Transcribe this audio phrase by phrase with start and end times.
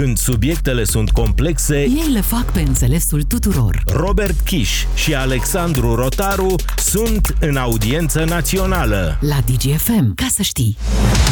[0.00, 3.82] Când subiectele sunt complexe, Ei le fac pe înțelesul tuturor.
[3.86, 9.18] Robert Kiș și Alexandru Rotaru sunt în audiență națională.
[9.20, 10.76] La DGFM, ca să știi.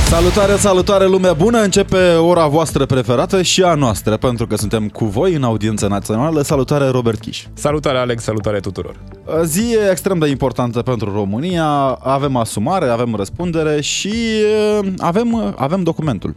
[0.09, 1.59] Salutare, salutare lumea bună!
[1.59, 6.43] Începe ora voastră preferată și a noastră, pentru că suntem cu voi în audiență națională.
[6.43, 7.45] Salutare, Robert Kiș!
[7.55, 8.97] Salutare Alex, salutare tuturor!
[9.45, 11.67] Zi extrem de importantă pentru România,
[12.01, 14.15] avem asumare, avem răspundere și
[14.81, 16.35] uh, avem, avem documentul.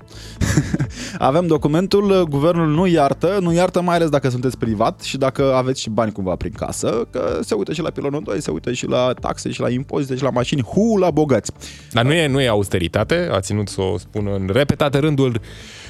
[1.18, 5.82] avem documentul, guvernul nu iartă, nu iartă mai ales dacă sunteți privat și dacă aveți
[5.82, 8.88] și bani cumva prin casă, că se uită și la pilonul 2, se uită și
[8.88, 11.52] la taxe și la impozite și la mașini, hu, la bogați.
[11.92, 15.40] Dar nu e, nu e austeritate, a ținut să o spună în repetate rânduri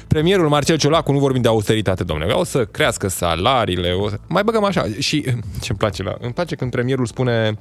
[0.06, 4.18] premierul Marcel Ciolacu, nu vorbim de austeritate, domnule, o să crească salariile, o să...
[4.28, 4.86] mai băgăm așa.
[4.98, 5.24] Și
[5.62, 6.14] ce-mi place la...
[6.20, 7.56] Îmi place când premierul spune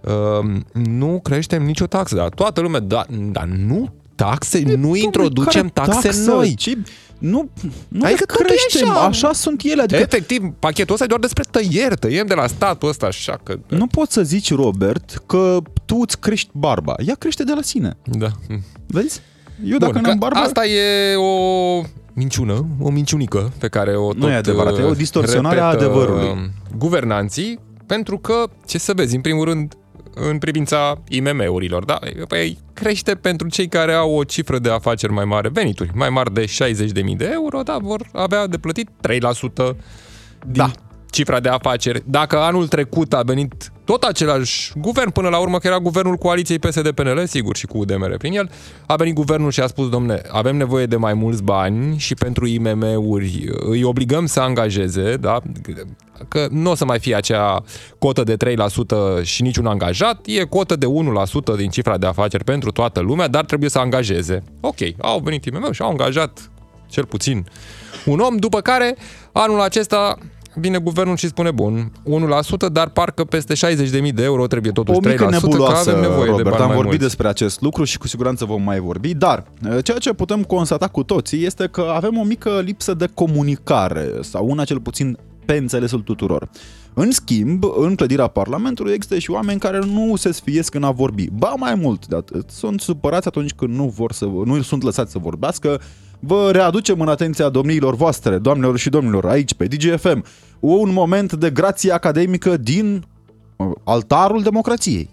[0.00, 5.68] uh, nu creștem nicio taxă, dar toată lumea, da, dar nu taxe, nu Dom'le, introducem
[5.68, 6.30] care taxe taxă?
[6.30, 6.54] noi.
[6.54, 6.78] Ce?
[7.18, 7.50] Nu,
[7.88, 9.04] nu Adică adică totul e creștem, așa.
[9.04, 9.82] așa sunt ele.
[9.82, 13.58] Adică Efectiv, pachetul ăsta e doar despre tăieri, tăiem de la statul ăsta așa că...
[13.68, 16.94] nu poți să zici, Robert, că tu îți crești barba.
[17.06, 17.96] Ea crește de la sine.
[18.04, 18.30] Da.
[18.86, 19.20] Vezi?
[19.64, 20.38] Eu dacă Bun, n-am că barbă...
[20.38, 21.82] Asta e o
[22.12, 25.70] minciună, o minciunică pe care o tot Nu e adevărat, e o uh, distorsionare a
[25.70, 26.28] repetă, adevărului.
[26.28, 26.36] uh,
[26.76, 29.74] Guvernanții, pentru că, ce să vezi, în primul rând,
[30.14, 31.98] în privința IMM-urilor, da?
[32.28, 36.32] Păi crește pentru cei care au o cifră de afaceri mai mare, venituri mai mari
[36.32, 39.76] de 60.000 de euro, da, vor avea de plătit 3%
[40.46, 40.70] din Da.
[41.10, 42.02] cifra de afaceri.
[42.06, 46.58] Dacă anul trecut a venit tot același guvern, până la urmă că era guvernul coaliției
[46.58, 48.50] PSD-PNL, sigur, și cu UDMR prin el,
[48.86, 52.46] a venit guvernul și a spus, domne, avem nevoie de mai mulți bani și pentru
[52.46, 55.40] IMM-uri îi obligăm să angajeze, da?
[56.28, 57.62] că nu o să mai fie acea
[57.98, 62.70] cotă de 3% și niciun angajat, e cotă de 1% din cifra de afaceri pentru
[62.70, 64.42] toată lumea, dar trebuie să angajeze.
[64.60, 66.50] Ok, au venit IMM și au angajat
[66.88, 67.46] cel puțin
[68.04, 68.96] un om, după care
[69.32, 70.18] anul acesta
[70.54, 71.92] vine guvernul și spune, bun,
[72.68, 76.00] 1%, dar parcă peste 60.000 de euro trebuie totuși O mică 3%, că nebuloasă, avem
[76.00, 77.06] nevoie Robert, de bani am mai vorbit mulți.
[77.06, 80.88] despre acest lucru și cu siguranță vom mai vorbi, dar eh, ceea ce putem constata
[80.88, 85.56] cu toții este că avem o mică lipsă de comunicare, sau una cel puțin pe
[85.56, 86.48] înțelesul tuturor.
[86.94, 91.30] În schimb, în clădirea Parlamentului există și oameni care nu se sfiesc în a vorbi.
[91.30, 95.12] Ba mai mult de atât, sunt supărați atunci când nu, vor să, nu sunt lăsați
[95.12, 95.80] să vorbească.
[96.20, 100.24] Vă readucem în atenția domniilor voastre, doamnelor și domnilor, aici pe DGFM,
[100.62, 103.04] un moment de grație academică din
[103.56, 105.08] uh, altarul democrației.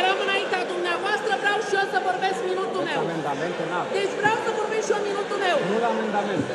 [0.00, 2.98] Eram înaintea dumneavoastră, vreau și eu să vorbesc minutul meu.
[3.06, 3.92] Amendamente n-avem.
[3.98, 5.56] Deci vreau să vorbesc și eu minutul meu.
[5.70, 6.52] Nu la amendamente.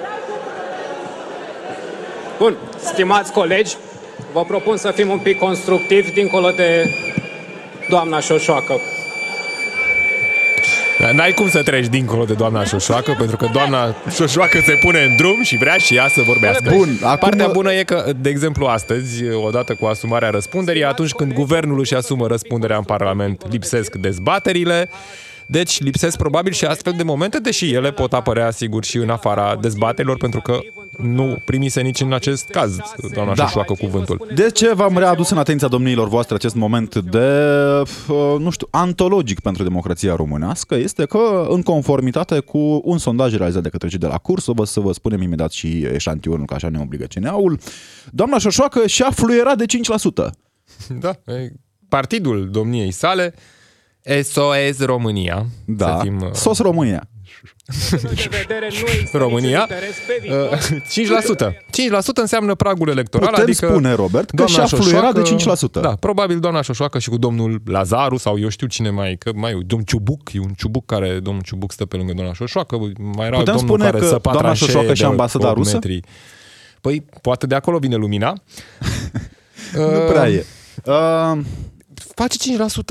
[0.00, 0.96] Vreau și eu să vorbesc.
[2.42, 2.54] Bun,
[2.90, 3.72] stimați colegi,
[4.34, 6.70] vă propun să fim un pic constructivi dincolo de
[7.92, 8.74] doamna Șoșoacă.
[11.00, 15.02] Dar N-ai cum să treci dincolo de doamna Șoșoacă, pentru că doamna Șoșoacă se pune
[15.02, 16.70] în drum și vrea și ea să vorbească.
[16.74, 21.32] Bun, acum- Partea bună e că, de exemplu, astăzi, odată cu asumarea răspunderii, atunci când
[21.32, 24.88] guvernul își asumă răspunderea în Parlament, lipsesc dezbaterile,
[25.46, 29.56] deci lipsesc probabil și astfel de momente, deși ele pot apărea, sigur, și în afara
[29.60, 30.58] dezbaterilor, pentru că
[31.02, 32.76] nu primise nici în acest caz
[33.14, 33.42] doamna Da.
[33.44, 34.26] Șoșoacă cuvântul.
[34.34, 37.28] De ce v-am readus în atenția domniilor voastre acest moment de,
[38.08, 40.74] uh, nu știu, antologic pentru democrația românească?
[40.74, 44.52] Este că, în conformitate cu un sondaj realizat de către cei de la curs, o
[44.52, 47.58] vă să vă spunem imediat și eșantionul, că așa ne obligă CNA-ul,
[48.10, 50.30] doamna Șoșoacă și-a fluierat de 5%.
[51.00, 51.52] Da, e
[51.88, 53.34] partidul domniei sale,
[54.22, 55.46] SOS România.
[55.66, 57.08] Da, Să fim, uh, sos România.
[57.90, 61.48] De vedere, nu există România, niciun interes pe viitor.
[61.48, 61.52] Uh, 5%.
[61.52, 65.80] 5% înseamnă pragul electoral, Putem adică spune, Robert, că doamna și-a fluierat de Șoșoacă- 5%.
[65.80, 69.50] Da, probabil doamna Șoșoacă și cu domnul Lazaru sau eu știu cine mai, că mai
[69.50, 73.26] e domnul Ciubuc, e un Ciubuc care, domnul Ciubuc stă pe lungă doamna Șoșoacă, mai
[73.26, 75.72] era Putem domnul spune care că săpa doamna tranșee Șoșoacă și de ambasada 8 rusă?
[75.72, 76.00] Metri.
[76.80, 78.32] Păi, poate de acolo vine lumina.
[79.76, 80.44] Nu prea e.
[80.84, 81.38] Uh,
[82.18, 82.36] face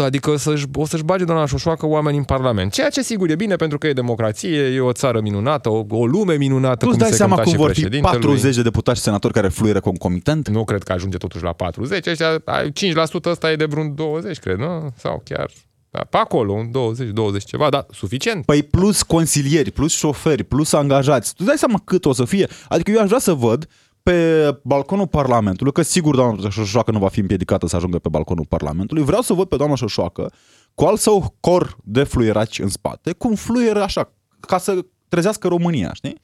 [0.02, 2.72] 5%, adică să-și, o să-și bage doamna Șoșoacă oameni în Parlament.
[2.72, 6.06] Ceea ce sigur e bine pentru că e democrație, e o țară minunată, o, o
[6.06, 8.20] lume minunată, tu îți cum dai se seama cânta cum și vor fi președintelui.
[8.20, 10.48] 40 de deputați și senatori care fluieră concomitent?
[10.48, 14.38] Nu cred că ajunge totuși la 40, ăștia, ai 5% ăsta e de vreun 20,
[14.38, 14.94] cred, nu?
[14.98, 15.50] Sau chiar
[15.90, 18.46] da, pe acolo, un 20, 20 ceva, da, suficient.
[18.46, 21.36] Păi plus consilieri, plus șoferi, plus angajați.
[21.36, 22.48] Tu dai seama cât o să fie?
[22.68, 23.68] Adică eu aș vrea să văd
[24.08, 28.46] pe balconul Parlamentului, că sigur doamna Șoșoacă nu va fi împiedicată să ajungă pe balconul
[28.46, 30.32] Parlamentului, vreau să văd pe doamna Șoșoacă
[30.76, 35.94] cu al său cor de fluieraci în spate, cum fluieră așa, ca să trezească România,
[35.94, 36.22] știi?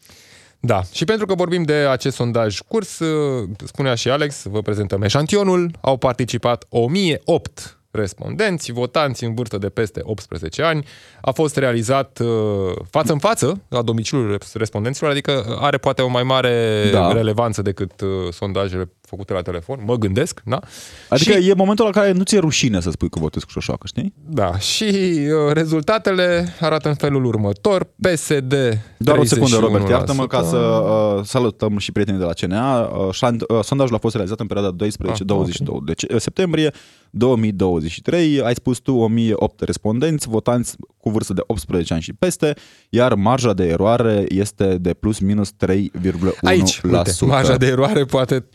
[0.59, 5.01] Da, și pentru că vorbim de acest sondaj curs, ă, spunea și Alex, vă prezentăm
[5.01, 10.85] eșantionul, au participat 1008 respondenți, votanți în vârstă de peste 18 ani.
[11.21, 16.23] A fost realizat uh, față în față la domiciliul respondenților, adică are poate o mai
[16.23, 17.11] mare Da.
[17.11, 20.59] relevanță decât uh, sondajele făcute la telefon, mă gândesc, da?
[21.09, 23.87] Adică și, e momentul la care nu ți-e rușine să spui că votezi cu șoșoacă,
[23.87, 24.13] știi?
[24.29, 27.83] Da, și uh, rezultatele arată în felul următor.
[28.01, 28.53] PSD
[28.97, 29.89] Doar o secundă, Robert, 31%.
[29.89, 32.81] iartă-mă ca să uh, salutăm și prietenii de la CNA.
[32.81, 36.71] Uh, șan- uh, sondajul a fost realizat în perioada 12-22 Ah, deci, uh, septembrie
[37.09, 38.41] 2023.
[38.41, 42.53] Ai spus tu 1008 respondenți, votanți cu vârstă de 18 ani și peste,
[42.89, 45.73] iar marja de eroare este de plus minus 3,1%.
[46.41, 48.45] Aici, uite, marja de eroare poate,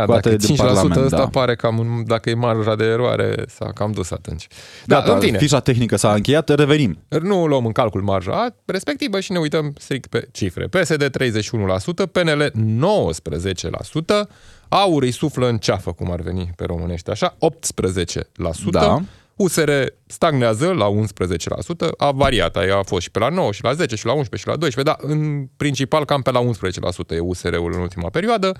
[0.00, 1.26] da, Poate dacă din 5% Parlament, ăsta da.
[1.26, 4.46] pare cam, un- dacă e marja de eroare, s-a cam dus atunci.
[4.86, 6.98] Da, Gata, în fine, fișa tehnică s-a încheiat, revenim.
[7.22, 10.66] nu luăm în calcul marja respectivă și ne uităm strict pe cifre.
[10.66, 14.28] PSD 31%, PNL 19%,
[14.68, 18.70] Aur îi suflă în ceafă, cum ar veni pe românește așa, 18%.
[18.70, 19.00] Da.
[19.36, 19.70] USR
[20.06, 24.06] stagnează la 11%, a variat, a fost și pe la 9, și la 10, și
[24.06, 27.80] la 11, și la 12, dar în principal cam pe la 11% e USR-ul în
[27.80, 28.52] ultima perioadă.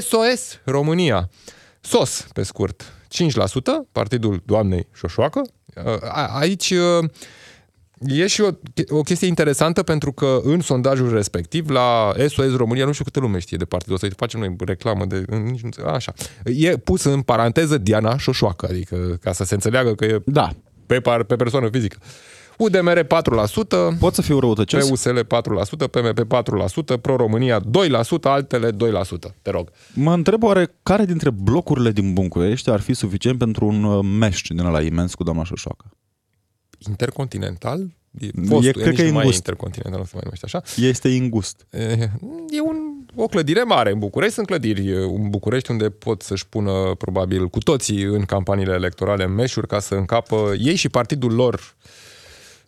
[0.00, 1.28] SOS România,
[1.80, 2.88] SOS pe scurt, 5%,
[3.92, 5.40] partidul doamnei Șoșoacă.
[6.08, 7.08] A- Aici uh,
[8.06, 8.48] E și o,
[8.88, 13.38] o chestie interesantă pentru că în sondajul respectiv la SOS România, nu știu câte lume
[13.38, 15.24] știe de partidul ăsta, facem noi reclamă de...
[15.28, 16.12] Nici nu, înțeleg, așa.
[16.44, 20.50] E pus în paranteză Diana Șoșoacă, adică ca să se înțeleagă că e Da.
[20.86, 21.96] pe, par, pe persoană fizică.
[22.58, 23.06] UDMR 4%,
[23.98, 24.88] Pot să fiu răutăcios?
[24.88, 25.24] PUSL 4%,
[25.90, 26.20] PMP
[26.96, 27.64] 4%, Pro-România 2%,
[28.22, 28.74] altele 2%.
[29.42, 29.70] Te rog.
[29.94, 34.42] Mă întreb oare care dintre blocurile din București ar fi suficient pentru un uh, meș
[34.48, 35.84] din ăla imens cu doamna Șoșoacă?
[36.88, 37.80] Intercontinental?
[38.20, 39.36] E, E, fostul, cred nici că e nu mai e îngust.
[39.36, 40.62] intercontinental, nu se mai numește așa.
[40.88, 41.66] Este ingust.
[41.70, 41.78] E,
[42.48, 42.76] e un,
[43.14, 44.34] o clădire mare în București.
[44.34, 49.26] Sunt clădiri e, în București unde pot să-și pună probabil cu toții în campaniile electorale
[49.26, 51.76] meșuri ca să încapă ei și partidul lor.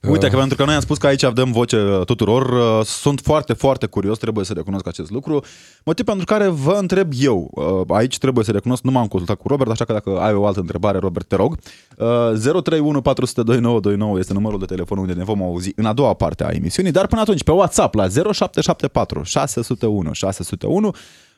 [0.08, 3.20] Uite că pentru că noi am spus că aici avem voce uh, tuturor, uh, sunt
[3.20, 5.44] foarte, foarte curios, trebuie să recunosc acest lucru.
[5.84, 9.48] Motiv pentru care vă întreb eu, uh, aici trebuie să recunosc, nu m-am consultat cu
[9.48, 11.58] Robert, așa că dacă ai o altă întrebare, Robert, te rog.
[11.98, 16.14] Uh, 031 402 929 este numărul de telefon unde ne vom auzi în a doua
[16.14, 20.94] parte a emisiunii, dar până atunci pe WhatsApp la 0774 601 601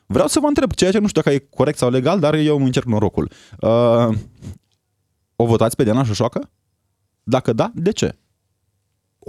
[0.09, 2.55] Vreau să vă întreb, ceea ce nu știu dacă e corect sau legal, dar eu
[2.55, 3.31] îmi încerc norocul.
[3.59, 4.09] Uh,
[5.35, 6.49] o votați pe Diana Șoșoacă?
[7.23, 8.17] Dacă da, de ce?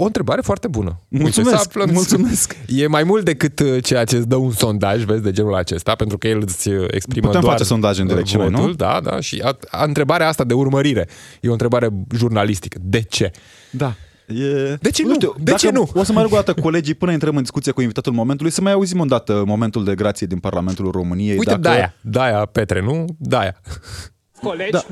[0.00, 1.00] O întrebare foarte bună.
[1.08, 2.56] Mulțumesc, Uite, să aflăm- mulțumesc.
[2.66, 5.94] E mai mult decât uh, ceea ce îți dă un sondaj, vezi, de genul acesta,
[5.94, 8.56] pentru că el îți uh, exprimă Putem doar face sondaj în direct și noi, nu?
[8.58, 11.08] votul, Da, da, și a, a, întrebarea asta de urmărire
[11.40, 12.78] e o întrebare jurnalistică.
[12.82, 13.30] De ce?
[13.70, 13.94] Da.
[14.26, 14.74] E...
[14.80, 15.16] De ce nu?
[15.16, 15.90] De dacă ce nu?
[15.94, 18.60] O să mai rog o dată colegii până intrăm în discuție cu invitatul momentului să
[18.60, 21.36] mai auzim o dată momentul de grație din Parlamentul României.
[21.38, 21.60] Uite, dacă...
[21.60, 21.94] Daia.
[22.00, 23.04] Daia, Petre, nu?
[23.18, 23.60] Daia.
[24.42, 24.84] Colegi, Da.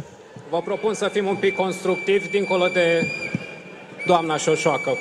[0.50, 3.06] vă propun să fim un pic constructivi dincolo de
[4.06, 4.99] doamna Șoșoacă.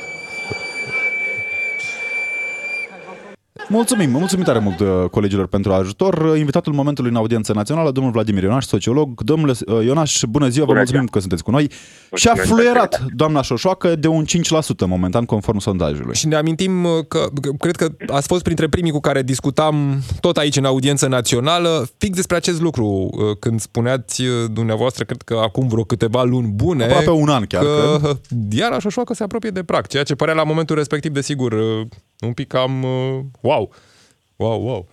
[3.69, 6.37] Mulțumim, mulțumim tare mult uh, colegilor pentru ajutor.
[6.37, 9.21] Invitatul momentului în audiență națională, domnul Vladimir Ionaș, sociolog.
[9.21, 11.11] Domnule uh, Ionaș, bună ziua, vă Bună mulțumim ziua.
[11.11, 11.71] că sunteți cu noi.
[12.13, 16.15] Și a Mulțumesc, fluierat doamna Șoșoacă de un 5% momentan, conform sondajului.
[16.15, 20.01] Și ne amintim uh, că, că cred că ați fost printre primii cu care discutam
[20.19, 25.21] tot aici în audiență națională fix despre acest lucru uh, când spuneați uh, dumneavoastră, cred
[25.21, 28.19] că acum vreo câteva luni bune Aproape un an chiar, că cred.
[28.29, 31.87] Diana Șoșoacă se apropie de prag, ceea ce părea la momentul respectiv, desigur, uh,
[32.19, 33.69] un pic cam uh, wow.
[34.37, 34.87] Wow, wow.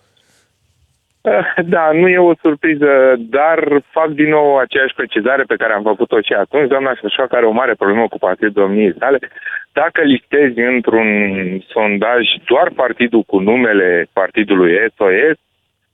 [1.73, 6.21] Da, nu e o surpriză, dar fac din nou aceeași precizare pe care am făcut-o
[6.21, 6.67] și atunci.
[6.67, 9.19] Doamna Șoșoacă are o mare problemă cu partidul domniei sale.
[9.71, 11.09] Dacă listezi într-un
[11.67, 15.37] sondaj doar partidul cu numele partidului SOS,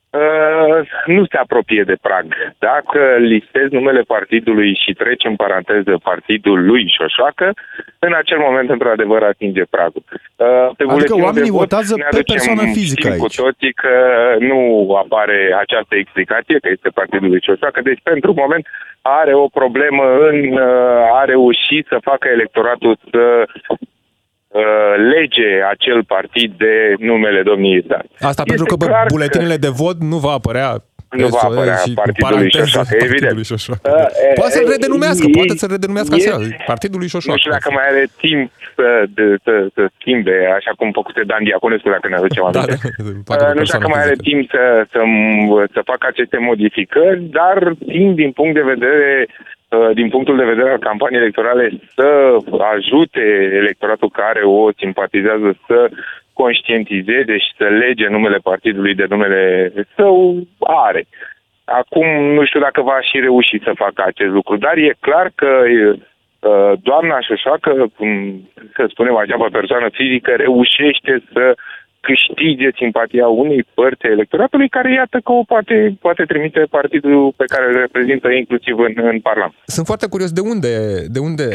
[0.10, 2.26] uh, nu se apropie de prag.
[2.58, 7.54] Dacă listezi numele partidului și treci în paranteză partidul lui Șoșoacă,
[8.00, 10.04] în acel moment, într-adevăr, atinge pragul.
[10.36, 13.36] Uh, Pe buletinul oamenii de vot votează ne pe aducem- persoană fizică știm cu aici.
[13.36, 13.94] toții că
[14.40, 14.60] nu
[15.04, 18.66] apare această explicație, că este partidul lui Șoșoacă, deci pentru moment
[19.02, 23.24] are o problemă în uh, a reuși să facă electoratul să
[23.68, 23.78] uh,
[25.14, 28.06] lege acel partid de numele domniei sale.
[28.20, 30.70] Asta Este pentru că pe clar că- buletinele de vot nu va apărea
[31.24, 33.36] Nu va SOS apărea și cu partidul lui paranteză Șoșoacă, partidul evident.
[33.40, 33.84] lui Șoșoacă.
[33.96, 36.36] Uh, e- Poate să-l e- redenumească, e- poate să-l redenumească e- așa,
[36.72, 37.36] partidul lui Șoșoacă.
[37.36, 38.46] Nu știu dacă mai are timp
[38.78, 38.88] să,
[39.18, 42.76] de, să, să schimbe, așa cum făcuse Dan Diaconescu, dacă ne aducem Da, aminte.
[42.84, 44.28] da, Uh, poate o nu știu dacă persoană mai are fizică.
[44.30, 44.64] timp să,
[44.94, 45.00] să,
[45.76, 47.58] să facă aceste modificări, dar
[47.96, 49.58] timp din punct de vedere uh,
[49.94, 52.38] din punctul de vedere al campaniei electorale să
[52.76, 53.22] ajute
[53.62, 55.90] electoratul care o simpatizează să
[56.34, 61.04] conștientizeze și să lege numele partidului de numele său are.
[61.66, 62.08] Acum
[62.38, 66.74] nu știu dacă va și reuși să facă acest lucru, dar e clar că uh,
[66.82, 68.10] doamna Șoșoacă, cum
[68.76, 71.56] să spunem așa, pe persoană fizică, reușește să
[72.02, 77.44] câștige simpatia unei părți a electoratului care iată că o poate, poate trimite partidul pe
[77.54, 79.54] care îl reprezintă inclusiv în, în Parlament.
[79.66, 80.72] Sunt foarte curios de unde,
[81.16, 81.46] de unde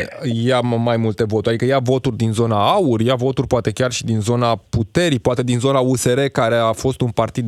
[0.47, 1.49] ia mai multe voturi.
[1.55, 5.43] Adică ia voturi din zona aur, ia voturi poate chiar și din zona puterii, poate
[5.43, 7.45] din zona USR, care a fost un partid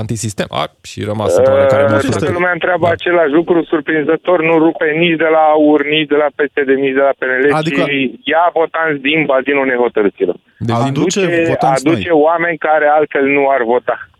[0.00, 0.46] antisistem.
[0.50, 2.16] A, și rămas într-o oarecare Uh, măsură.
[2.18, 2.92] Toată lumea întreabă Da.
[2.92, 7.04] același lucru, surprinzător, nu rupe nici de la AUR, nici de la PSD, nici de
[7.08, 7.92] la PNL, Adică- ci
[8.32, 10.36] ia votanți din bazinul nehotărâților.
[10.60, 12.20] Deci din- Aduce Aduce, votanți aduce noi.
[12.20, 14.10] oameni care altfel nu ar vota.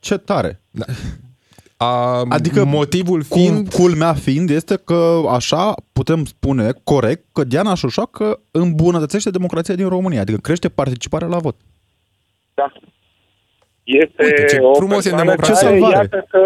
[0.00, 0.60] Ce tare!
[1.76, 3.68] a, Adică motivul Cum, fiind...
[3.72, 10.20] culmea fiind este că așa putem spune corect că Diana Șoșoacă îmbunătățește democrația din România,
[10.20, 11.56] adică crește participarea la vot.
[12.54, 12.72] Da.
[13.82, 15.66] Este Uite, ce o frumos e în persoană democrație.
[15.66, 16.08] care, Ce salvare.
[16.12, 16.38] iată că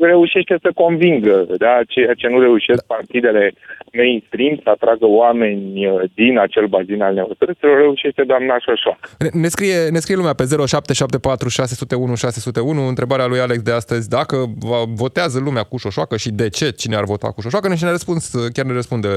[0.00, 3.52] reușește să convingă, da, ceea ce nu reușesc partidele
[3.92, 9.08] mainstream să atragă oameni uh, din acel bazin al neutrităților, reușește doamna Șoșoacă.
[9.18, 14.08] Ne- Ne scrie, ne scrie lumea pe 0774 601 601 întrebarea lui Alex de astăzi
[14.08, 17.84] dacă va, votează lumea cu șoșoacă și de ce cine ar vota cu șoșoacă și
[17.84, 19.08] ne răspuns, chiar ne răspunde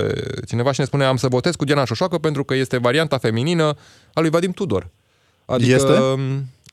[0.48, 3.74] cineva și ne spune am să votez cu Diana Șoșoacă pentru că este varianta feminină
[4.14, 4.88] a lui Vadim Tudor.
[5.46, 5.92] Adică Este?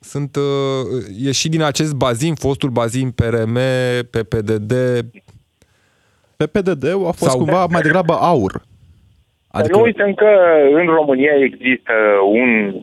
[0.01, 3.59] Sunt, uh, e și din acest bazin, fostul bazin PRM,
[4.11, 4.73] PPDD,
[6.37, 8.53] Pe PDD a fost Sau- cumva mai degrabă aur.
[8.53, 8.69] Adică...
[9.51, 10.31] Adică Nu uităm că
[10.73, 11.93] în România există
[12.25, 12.75] un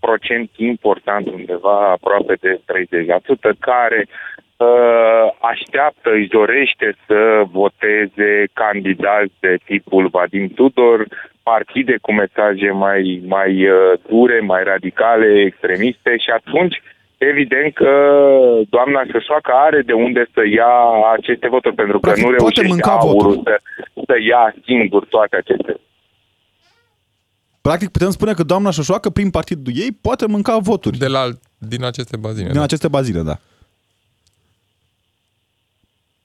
[0.00, 9.56] procent important, undeva aproape de 30%, care uh, așteaptă, își dorește să voteze candidați de
[9.64, 11.06] tipul Vadim Tudor,
[11.42, 16.76] partide cu mesaje mai, mai uh, dure, mai radicale, extremiste și atunci
[17.18, 17.92] evident că
[18.68, 20.74] doamna Șoșoacă are de unde să ia
[21.16, 23.42] aceste voturi, pentru că Practic, nu poate reușește mânca aurul voturi.
[23.44, 23.54] să,
[24.06, 25.72] să ia singur toate aceste
[27.62, 31.84] practic putem spune că doamna Șoșoacă prin partidul ei poate mânca voturi de la, din
[31.84, 32.46] aceste bazine.
[32.46, 32.62] din da.
[32.62, 33.36] aceste bazine, da.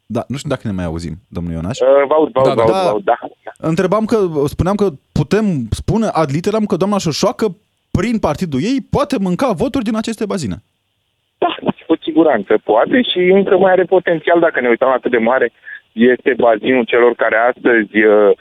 [0.09, 1.79] Da, nu știu dacă ne mai auzim, domnul Ionaș.
[1.79, 2.77] Uh, vă aud, vă aud, Da, vă da.
[2.77, 3.17] aud, vă aud, da.
[3.57, 7.45] Întrebam că, spuneam că putem spune ad literam că doamna Șoșoacă
[7.91, 10.57] prin partidul ei poate mânca voturi din aceste bazine.
[11.37, 11.55] Da,
[11.87, 15.51] cu siguranță poate și încă mai are potențial dacă ne uităm atât de mare
[15.91, 18.37] este bazinul celor care astăzi uh, uh,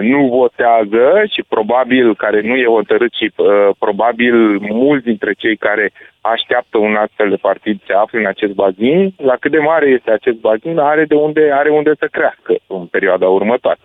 [0.00, 3.46] nu votează și probabil care nu e hotărât și uh,
[3.78, 9.14] probabil mulți dintre cei care așteaptă un astfel de partid se află în acest bazin.
[9.16, 12.86] La cât de mare este acest bazin, are de unde, are unde să crească în
[12.86, 13.78] perioada următoare.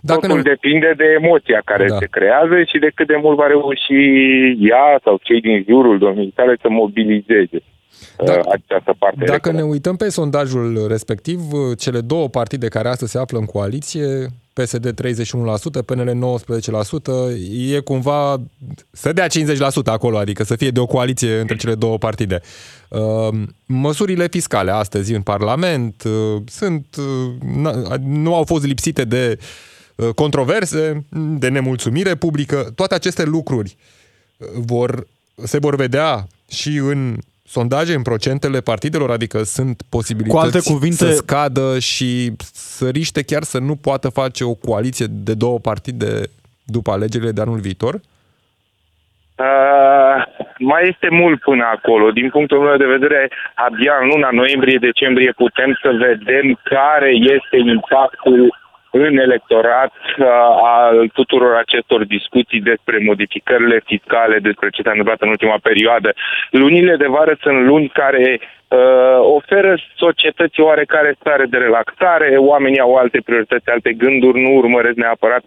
[0.00, 1.96] Dacă Totul ne, depinde de emoția care Da.
[1.96, 4.00] se creează și de cât de mult va reuși
[4.70, 7.58] ea sau cei din jurul domniei sale să mobilizeze
[8.16, 9.16] Dacă- uh, această parte.
[9.18, 9.64] Dacă ne electorală.
[9.64, 11.40] uităm pe sondajul respectiv,
[11.78, 17.30] cele două partide care astăzi se află în coaliție, PSD 31%, PNL 19%,
[17.74, 18.40] e cumva
[18.90, 22.40] să dea 50% acolo, adică să fie de o coaliție între cele două partide.
[22.88, 23.28] Uh,
[23.66, 29.38] Măsurile fiscale astăzi în Parlament uh, sunt, uh, na- nu au fost lipsite de
[29.96, 31.04] uh, controverse,
[31.38, 32.72] de nemulțumire publică.
[32.74, 33.76] Toate aceste lucruri
[34.54, 35.06] vor,
[35.44, 41.04] se vor vedea și în sondaje, în procentele partidelor, adică sunt posibilități Cu alte cuvinte-
[41.04, 46.22] să scadă și să riște chiar să nu poată face o coaliție de două partide
[46.64, 47.94] după alegerile de anul viitor?
[47.94, 50.24] Uh,
[50.58, 52.10] mai este mult până acolo.
[52.10, 58.57] Din punctul meu de vedere, abia în luna noiembrie-decembrie putem să vedem care este impactul
[58.90, 60.26] în electorat uh,
[60.62, 66.12] al tuturor acestor discuții despre modificările fiscale, despre ce s-a întâmplat în ultima perioadă.
[66.50, 72.94] Lunile de vară sunt luni care uh, oferă societății oarecare stare de relaxare, oamenii au
[72.94, 75.42] alte priorități, alte gânduri, nu urmăresc neapărat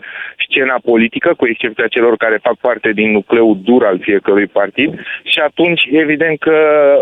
[0.48, 5.40] scena politică, cu excepția celor care fac parte din nucleul dur al fiecărui partid și
[5.40, 6.58] atunci evident că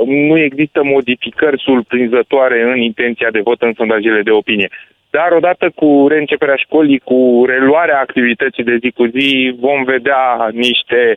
[0.05, 4.69] nu există modificări surprinzătoare în intenția de vot în sondajele de opinie.
[5.09, 11.15] Dar odată cu reînceperea școlii, cu reluarea activității de zi cu zi, vom vedea niște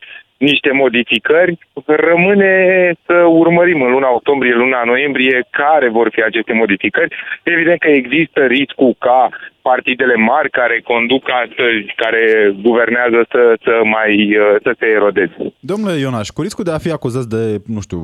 [0.51, 1.59] niște modificări.
[1.87, 2.55] Rămâne
[3.07, 7.15] să urmărim în luna octombrie, luna noiembrie, care vor fi aceste modificări.
[7.43, 9.29] Evident că există riscul ca
[9.63, 12.23] partidele mari care conduc astăzi, care
[12.63, 15.37] guvernează să, să mai să se erodeze.
[15.61, 18.01] Domnule Ionaș, cu riscul de a fi acuzați de, nu știu,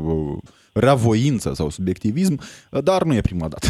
[0.78, 2.40] reavoință sau subiectivism,
[2.82, 3.68] dar nu e prima dată.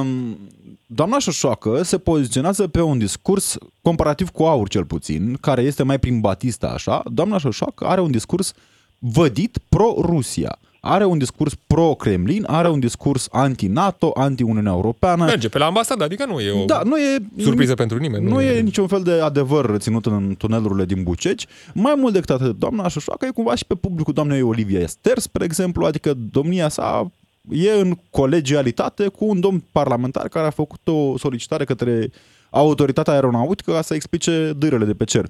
[0.00, 0.38] Um,
[0.94, 5.98] Doamna Șoșoacă se poziționează pe un discurs comparativ cu aur cel puțin, care este mai
[5.98, 7.02] prin Batista așa.
[7.06, 8.52] Doamna Șoșoacă are un discurs
[8.98, 10.58] vădit pro-Rusia.
[10.84, 15.24] Are un discurs pro-Kremlin, are un discurs anti-NATO, anti-Uniunea Europeană.
[15.24, 18.28] Merge pe la ambasadă, adică nu e o Da, nu e surpriză pentru nimeni.
[18.28, 21.46] nu e niciun fel de adevăr ținut în tunelurile din Buceci.
[21.74, 25.44] Mai mult decât atât, doamna Șoșoacă e cumva și pe publicul doamnei Olivia Ester, spre
[25.44, 27.10] exemplu, adică domnia sa
[27.50, 32.10] e în colegialitate cu un domn parlamentar care a făcut o solicitare către
[32.50, 35.26] autoritatea aeronautică ca să explice dârele de pe cer.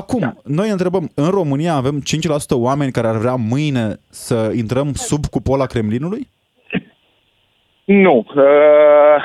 [0.00, 0.32] Acum, da.
[0.44, 2.02] noi întrebăm, în România avem 5%
[2.50, 6.28] oameni care ar vrea mâine să intrăm sub cupola Kremlinului?
[7.84, 8.26] Nu.
[8.34, 9.18] Uh,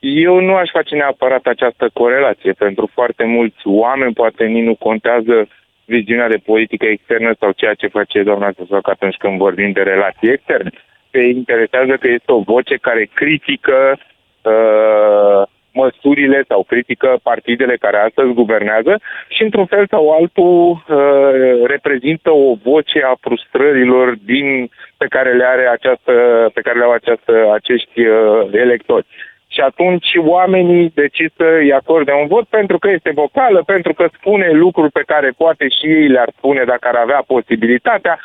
[0.00, 2.52] Eu nu aș face neapărat această corelație.
[2.52, 5.48] Pentru foarte mulți oameni poate nici nu contează
[5.84, 10.28] viziunea de politică externă sau ceea ce face doamna Țăsoacă atunci când vorbim de relații
[10.28, 10.70] externe.
[11.10, 13.98] Pe interesează că este o voce care critică
[14.42, 15.42] uh,
[15.72, 22.54] măsurile sau critică partidele care astăzi guvernează și într-un fel sau altul uh, reprezintă o
[22.62, 26.12] voce a frustrărilor din, pe care le are această,
[26.54, 29.06] pe care le au această, acești uh, electori.
[29.54, 34.08] Și atunci oamenii decid să îi acorde un vot pentru că este vocală, pentru că
[34.18, 38.18] spune lucruri pe care poate și ei le-ar spune dacă ar avea posibilitatea.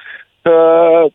[0.48, 1.12] Uh,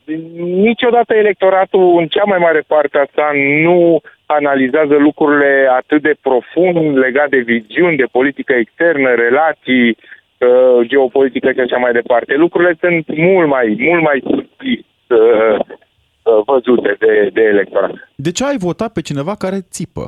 [0.69, 3.31] niciodată electoratul, în cea mai mare parte a sa,
[3.65, 11.53] nu analizează lucrurile atât de profund legat de viziuni, de politică externă, relații, uh, geopolitică
[11.53, 12.35] și așa mai departe.
[12.35, 17.93] Lucrurile sunt mult mai, mult mai subtil uh, uh, văzute de, de electorat.
[18.15, 20.05] De ce ai votat pe cineva care țipă?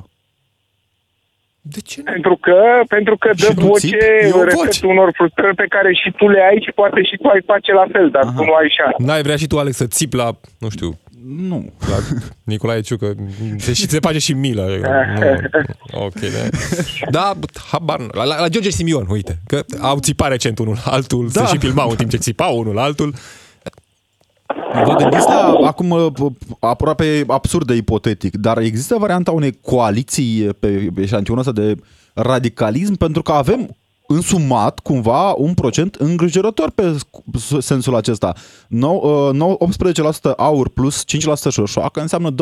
[1.67, 2.11] De ce nu?
[2.13, 2.57] Pentru că,
[2.89, 3.91] pentru că dă Și nu țip?
[3.91, 4.87] voce E o repet, voce.
[4.87, 7.85] unor frustrări pe care și tu le ai și poate și tu ai face la
[7.93, 8.33] fel, dar Aha.
[8.37, 8.97] tu nu ai șansă.
[8.99, 10.29] N-ai vrea și tu, Alex, să țip la,
[10.59, 10.99] nu știu,
[11.49, 11.73] Nu.
[11.91, 11.97] la
[12.45, 13.15] Nicolae Ciucă,
[13.57, 14.63] se, și se face și milă.
[15.93, 16.59] Nu, ok, da.
[17.11, 17.33] Da,
[17.71, 18.09] habar, nu.
[18.13, 21.45] la, la, la George Simion, uite, că au țipat recent unul la altul, Da.
[21.45, 23.15] se și filmau în timp ce țipau unul la altul.
[24.85, 26.13] Vă gândiți la, acum uh,
[26.61, 31.77] aproape absurd de ipotetic, dar există varianta unei coaliții pe eșantionul ăsta de
[32.15, 38.33] radicalism pentru că avem însumat cumva un procent îngrijorător pe sc- sensul acesta.
[38.69, 39.69] Nou, uh, nou,
[40.29, 42.35] 18% aur plus 5% șoșoacă înseamnă 23%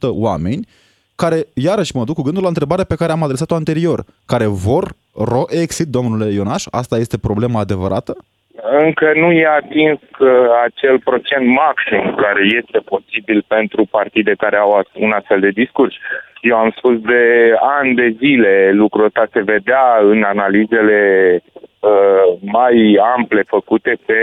[0.00, 0.66] oameni
[1.14, 4.96] care, iarăși mă duc cu gândul la întrebarea pe care am adresat-o anterior, care vor
[5.12, 6.64] ro-exit, domnule Ionaș?
[6.70, 8.16] Asta este problema adevărată?
[8.70, 10.28] Încă nu e atins uh,
[10.64, 15.94] acel procent maxim care este posibil pentru partide care au as- un astfel de discurs.
[16.40, 21.00] Eu am spus de ani de zile lucrul ăsta se vedea în analizele
[21.80, 24.22] uh, mai ample făcute pe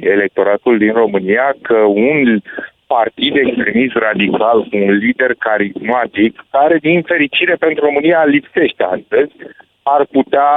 [0.00, 2.38] electoratul din România că un
[2.86, 9.32] partid extremist radical cu un lider carismatic, care din fericire pentru România lipsește astăzi,
[9.82, 10.50] ar putea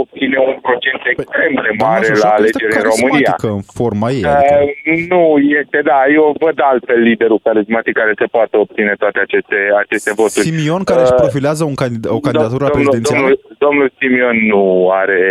[0.00, 3.10] obține un procent extrem de mare Doamna la Șoșoacă este alegeri în România.
[3.12, 4.24] carismatică în forma ei.
[4.24, 4.56] Adică...
[4.62, 5.22] Uh, nu,
[5.60, 10.46] este, da, eu văd altfel liderul carismatic care se poate obține toate aceste, aceste voturi.
[10.48, 13.20] Simion care își Uh, profilează un candid- o candidatură domnul, prezidențială?
[13.20, 14.62] Domnul, domnul Simion nu
[15.02, 15.22] are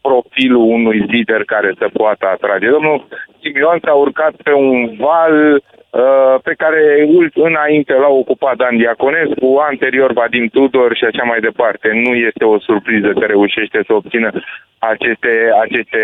[0.00, 2.68] profilul unui lider care să poată atrage.
[2.70, 3.06] Domnul
[3.42, 6.82] Simion s-a urcat pe un val uh, pe care
[7.16, 11.88] ul- înainte l-a ocupat Dan Diaconescu, anterior Vadim Tudor și așa mai departe.
[12.04, 14.30] Nu este o surpriză că reușește să obțină
[14.78, 15.32] aceste,
[15.64, 16.02] aceste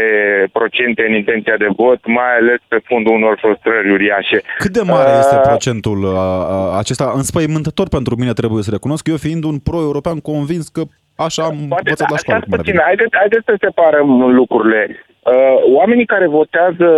[0.53, 4.39] procente în intenția de vot, mai ales pe fundul unor frustrări uriașe.
[4.59, 9.07] Cât de mare Uh, este procentul uh, uh, acesta înspăimântător pentru mine, trebuie să recunosc,
[9.07, 10.83] eu fiind un pro-european convins că
[11.17, 12.17] așa am Poate, învățat la școală.
[12.17, 12.85] stați cum ar puțin, veni.
[12.89, 14.09] haideți, haideți să separăm
[14.41, 14.81] lucrurile.
[15.35, 16.89] Uh, oamenii care votează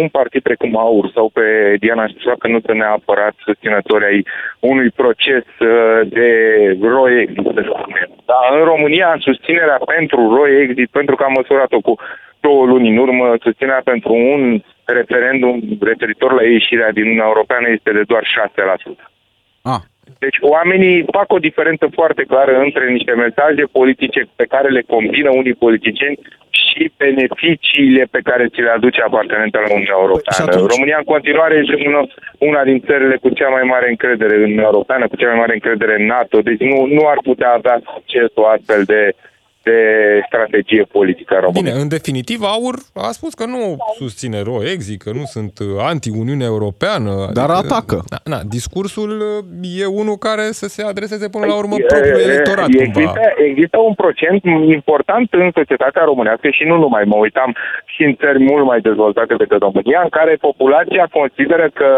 [0.00, 4.26] un partid precum AUR sau pe Diana Șoșoacă nu sunt neapărat susținători ai
[4.60, 6.28] unui proces uh, de
[6.80, 8.08] ROI exit, să spunem.
[8.30, 11.94] Dar în România susținerea pentru ROI exit, pentru că am măsurat-o cu
[12.40, 17.90] două luni în urmă, susținerea pentru un referendum referitor la ieșirea din Uniunea Europeană este
[17.92, 18.24] de doar
[18.98, 19.10] 6%.
[19.62, 19.82] Ah,
[20.18, 25.30] Deci oamenii fac o diferență foarte clară între niște mesaje politice pe care le combină
[25.30, 26.18] unii politicieni
[26.50, 30.36] și beneficiile pe care ți le aduce apartenența la Uniunea Europeană.
[30.36, 32.02] și atunci- România în continuare este una,
[32.38, 35.52] una din țările cu cea mai mare încredere în Uniunea Europeană, cu cea mai mare
[35.58, 39.00] încredere în NATO, deci nu, nu ar putea avea succes o astfel de,
[39.68, 39.78] de
[40.28, 41.62] strategie politică a României.
[41.62, 42.76] Bine, în definitiv, Aur
[43.08, 43.62] a spus că nu
[44.00, 47.12] susține ROEXI, că nu sunt uh, anti-Uniunea Europeană.
[47.40, 47.98] Dar atacă.
[48.12, 52.20] Na, na, discursul uh, e unul care să se adreseze până la urmă Păi, propriul
[52.20, 53.12] e- electorat, există, cumva.
[53.50, 54.40] există un procent
[54.78, 57.50] important în societatea românească și nu numai, mă uitam
[57.94, 61.90] și în țări mult mai dezvoltate decât România, în care populația consideră că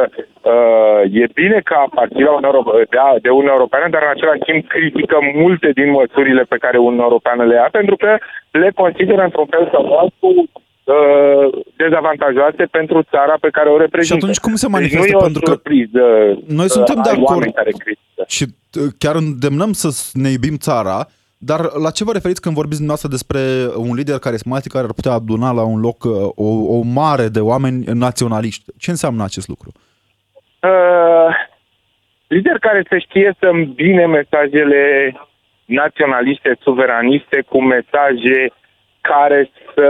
[0.52, 4.46] uh, e bine că aparține la Uniunea Euro- de, de Uniunea Europeană, dar în același
[4.48, 8.10] timp critică multe din măsurile pe care Uniunea Europeană le ia, pentru că
[8.62, 11.46] le consideră într-un fel sau altul uh,
[11.82, 14.14] dezavantajoase pentru țara pe care o reprezintă.
[14.16, 15.06] Și atunci cum se Deci manifestă?
[15.06, 16.04] nu e o Pentru că surpriză.
[16.60, 17.30] noi uh, suntem de ai acord.
[17.34, 18.22] oameni care critică.
[18.36, 19.88] Și uh, chiar îndemnăm să
[20.22, 20.98] ne iubim țara,
[21.50, 23.40] dar la ce vă referiți când vorbiți dumneavoastră despre
[23.88, 27.40] un lider carismatic care ar putea aduna la un loc uh, o, o mare de
[27.40, 28.64] oameni naționaliști?
[28.78, 29.72] Ce înseamnă acest lucru?
[30.62, 31.30] Uh,
[32.26, 35.12] lider care să știe să îmbine mesajele
[35.68, 38.50] naționaliste, suveraniste cu mesaje
[39.00, 39.88] care să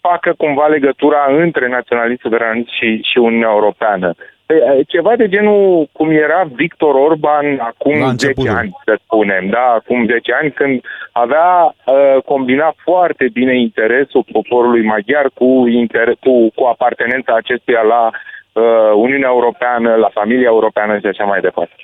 [0.00, 4.14] facă cumva legătura între naționalist, suveranist și, și Uniunea Europeană.
[4.46, 8.56] E, Ceva de genul cum era Victor Orban La acum 10 începutul.
[8.56, 10.80] ani, să spunem, da, acum 10 ani, când
[11.12, 18.10] avea uh, combinat foarte bine interesul poporului maghiar cu, inter- cu, cu apartenența acestuia la
[18.10, 21.74] uh, Uniunea Europeană, la familia europeană și așa mai departe.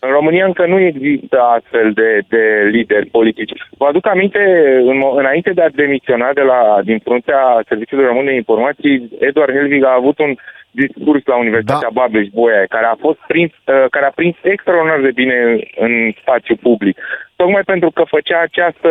[0.00, 3.52] În România încă nu există astfel de, de lideri politici.
[3.78, 4.42] Vă aduc aminte,
[4.84, 9.52] în, mo- înainte de a demisiona de la, din fruntea Serviciului Român de Informații, Eduard
[9.52, 10.34] Helvig a avut un
[10.70, 12.00] discurs la Universitatea da.
[12.00, 16.56] Babeș-Bolyai, care a fost prins, uh, care a prins extraordinar de bine în, în spațiu
[16.56, 16.96] public.
[17.36, 18.90] Tocmai pentru că făcea această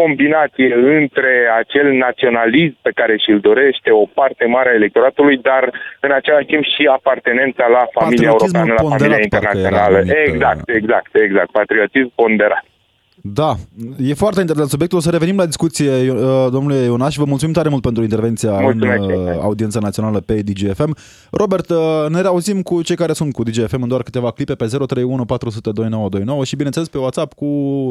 [0.00, 5.62] combinație între acel naționalism pe care și-l dorește o parte mare a electoratului, dar
[6.00, 9.98] în același timp și apartenența la familia Patriotismul europeană, la familia ponderat, parcă era internațională.
[9.98, 11.50] numit, Exact, exact, exact.
[11.60, 12.64] Patriotism ponderat.
[13.22, 13.56] Da,
[13.98, 14.98] e foarte interesant subiectul.
[14.98, 17.16] O să revenim la discuție, uh, domnule Ionaș.
[17.16, 19.02] Vă mulțumim tare mult pentru intervenția Mulțumesc.
[19.02, 20.96] în uh, audiența națională pe DGFM.
[21.30, 21.76] Robert, uh,
[22.08, 25.70] ne reauzim cu cei care sunt cu DGFM în doar câteva clipe pe 031 400
[25.70, 27.46] 2929 și bineînțeles pe WhatsApp cu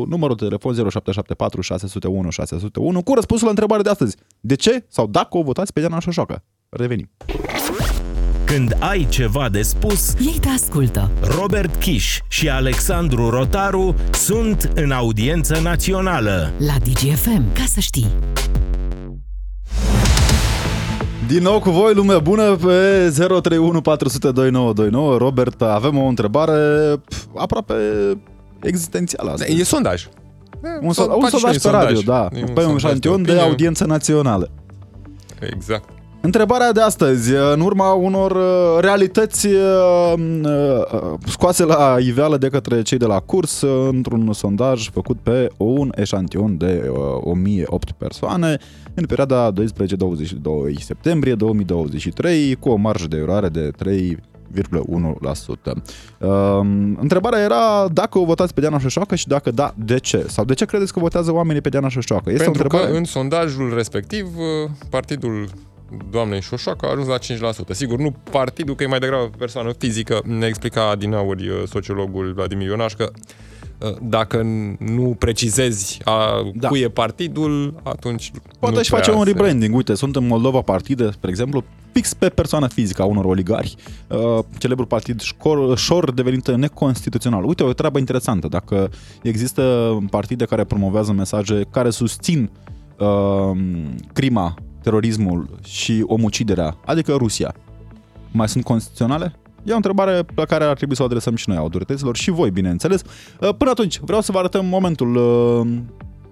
[0.09, 4.15] numărul de telefon 0774 601 601 cu răspunsul la întrebarea de astăzi.
[4.39, 6.43] De ce sau dacă o votați pe Diana Șoșoacă?
[6.69, 7.09] Revenim.
[8.53, 11.09] Când ai ceva de spus, Ei te ascultă.
[11.39, 16.51] Robert Kiș și Alexandru Rotaru sunt în audiență națională.
[16.57, 18.07] La DGFM, ca să știi.
[21.27, 25.17] Din nou cu voi, lume bună, pe 031 400 2929.
[25.17, 26.53] Robert, avem o întrebare
[27.09, 27.73] pf, aproape
[28.61, 29.59] existențială astăzi.
[29.59, 30.07] E sondaj.
[30.81, 32.03] Un, so- Faci un și sondaj noi pe radio, sondaj.
[32.31, 32.37] da.
[32.39, 33.47] E un Pe un sondaj de șantion de opinie.
[33.47, 34.49] audiență națională.
[35.53, 35.89] Exact.
[36.25, 42.81] Întrebarea de astăzi, în urma unor uh, realități uh, uh, scoase la iveală de către
[42.81, 48.57] cei de la curs uh, într-un sondaj făcut pe un eșantion de uh, 1008 persoane
[48.93, 49.55] în perioada 12-22
[50.79, 54.15] septembrie 2023 cu o marjă de eroare de 3,1%.
[56.19, 60.25] Um, întrebarea era dacă o votați pe Diana Șoșoacă și dacă da, de ce?
[60.27, 62.31] Sau de ce credeți că votează oamenii pe Diana Șoșoacă?
[62.31, 62.91] Este Pentru o întrebare...
[62.91, 65.49] că în sondajul respectiv, uh, partidul
[66.11, 67.53] doamnei Șoșoacă a ajuns la 5%.
[67.69, 70.21] Sigur, nu partidul, că e mai degrabă persoană fizică.
[70.25, 73.11] Ne explica din auri uh, sociologul Vladimir Ionaș că
[73.77, 74.41] uh, dacă
[74.79, 76.67] nu precizezi a Da.
[76.67, 79.75] cui e partidul, atunci Poate nu își face prea un se- rebranding.
[79.75, 83.75] Uite, sunt în Moldova partide, spre exemplu, fix pe persoana fizică a unor oligari.
[84.07, 87.43] Uh, celebrul partid Școr, Șor devenit neconstituțional.
[87.43, 88.47] Uite, o treabă interesantă.
[88.47, 88.89] Dacă
[89.21, 92.49] există partide care promovează mesaje care susțin
[92.99, 93.51] uh,
[94.13, 97.53] crima, terorismul și omuciderea, adică Rusia,
[98.31, 99.35] mai sunt constituționale?
[99.63, 102.51] E o întrebare pe care ar trebui să o adresăm și noi autorităților și voi,
[102.51, 103.01] bineînțeles.
[103.39, 105.67] Uh, Până atunci, vreau să vă arătăm momentul uh,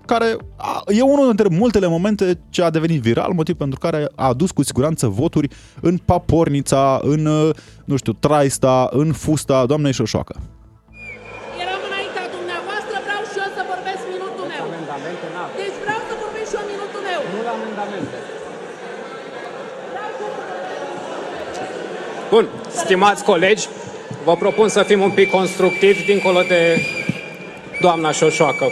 [0.06, 4.28] care a, e unul dintre multele momente ce a devenit viral, motiv pentru care a
[4.28, 5.48] adus cu siguranță voturi
[5.82, 7.50] în Papornița, în, uh,
[7.86, 10.36] nu știu, Traista, în Fusta, doamnei Șoșoacă.
[11.64, 14.64] Eram înaintea dumneavoastră, vreau și eu să vorbesc minutul meu.
[15.62, 17.20] Deci vreau să vorbesc și eu minutul meu.
[17.34, 18.18] Nu la amendamente.
[22.32, 22.48] Bun,
[22.84, 23.68] stimați colegi,
[24.26, 26.86] vă propun să fim un pic constructivi dincolo de
[27.82, 28.66] doamna Șoșoacă.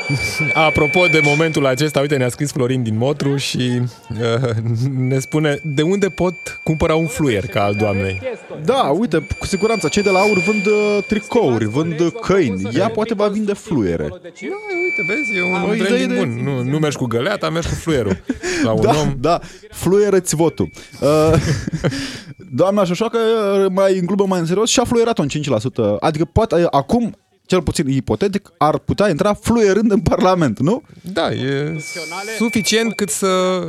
[0.54, 4.50] Apropo de momentul acesta, uite, ne-a scris Florin din Motru și uh,
[4.98, 8.20] ne spune de unde pot cumpăra un fluier ca al doamnei.
[8.64, 12.68] Da, uite, cu siguranță, cei de la AUR vând uh, tricouri, vând uh, câini.
[12.76, 14.06] Ea poate va vinde fluiere.
[14.08, 16.40] Da, uite, vezi, e un Am o branding idee de- bun.
[16.44, 18.16] Nu, nu mergi cu găleata, mergi cu fluierul.
[18.64, 19.14] La un Da, om.
[19.20, 20.70] da, fluieră-ți votul.
[21.00, 21.32] Uh,
[22.52, 25.98] doamna Șoșoacă uh, mai înglubă mai în serios și a fluierat-o în 5%.
[26.00, 27.14] Adică poate, uh, acum,
[27.46, 30.82] cel puțin ipotetic, ar putea intra fluierând în Parlament, nu?
[31.12, 31.78] Da, e
[32.38, 33.26] suficient cât să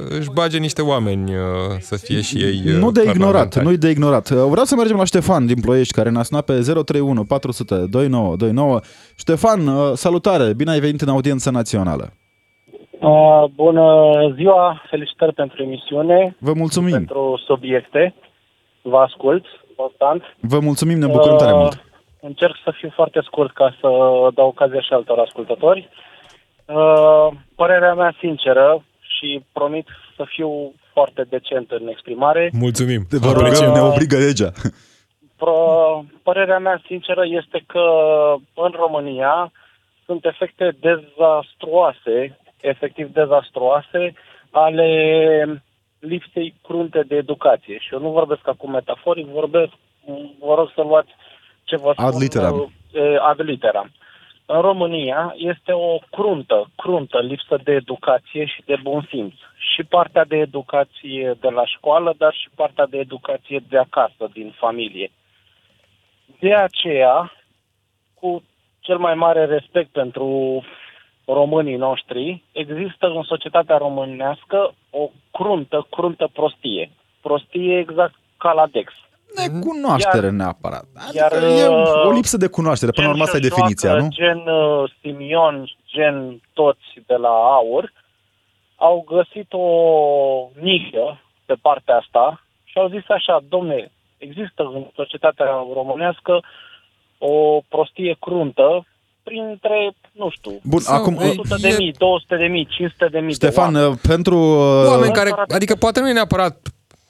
[0.10, 1.40] își bage niște oameni uh,
[1.80, 3.66] să fie și ei uh, Nu de ignorat, parlamentari.
[3.66, 4.30] nu de ignorat.
[4.30, 8.80] Uh, Vreau să mergem la Ștefan din Ploiești, care ne-a sunat pe 031 400 2929.
[9.16, 12.14] Ștefan, uh, salutare, bine ai venit în audiență națională.
[13.00, 13.84] Uh, bună
[14.36, 18.16] ziua, felicitări pentru emisiune, Vă mulțumim, pentru subiecte.
[18.82, 20.24] Vă ascult constant.
[20.40, 21.84] vă mulțumim, ne bucurăm tare mult.
[22.20, 23.88] Încerc să fiu foarte scurt ca să
[24.34, 25.90] dau ocazia și altor ascultători.
[26.66, 32.50] Uh, părerea mea sinceră și promit să fiu foarte decent în exprimare.
[32.54, 33.02] Mulțumim.
[33.10, 33.72] Vă rog, Apreciem.
[33.72, 34.52] ne obligă legea.
[35.38, 35.56] Pro,
[36.24, 37.86] părerea mea sinceră este că
[38.54, 39.52] în România
[40.06, 44.14] sunt efecte dezastruoase, efectiv dezastruoase,
[44.52, 44.92] ale
[46.02, 47.78] lipsei crunte de educație.
[47.80, 49.72] Și eu nu vorbesc acum metaforic, vorbesc,
[50.40, 51.12] vă rog să luați
[51.64, 52.56] ce vă spun Ad literam.
[52.60, 53.92] uh, ad literam.
[54.46, 59.34] În România este o cruntă, cruntă lipsă de educație și de bun simț.
[59.74, 64.54] Și partea de educație de la școală, dar și partea de educație de acasă, din
[64.58, 65.12] familie.
[66.40, 67.32] De aceea,
[68.14, 68.44] cu
[68.80, 70.64] cel mai mare respect pentru
[71.26, 76.92] românii noștri, există în societatea românească o cruntă, cruntă prostie.
[77.22, 78.92] Prostie exact ca la Dex.
[79.36, 80.86] Necunoaștere Iar- neapărat.
[81.08, 82.92] Adică iar, e uh, o lipsă de cunoaștere.
[82.92, 84.26] Până la urmă asta e Gen definiția, Șoșoacă, nu?
[84.26, 87.92] Gen uh, Simion, gen toți de la AUR,
[88.76, 89.68] au găsit o
[90.60, 96.44] nișă pe partea asta și au zis așa, domne, există în societatea românească
[97.18, 98.86] o prostie cruntă
[99.24, 103.20] printre, nu știu, Bun, Sau- acum, Ei, 100 de mii, 200 de mii, 500 de
[103.20, 103.94] mii Ștefan, de oameni.
[103.94, 104.36] uh, pentru...
[104.38, 106.68] uh, Oameni care, arată- adică poate nu e neapărat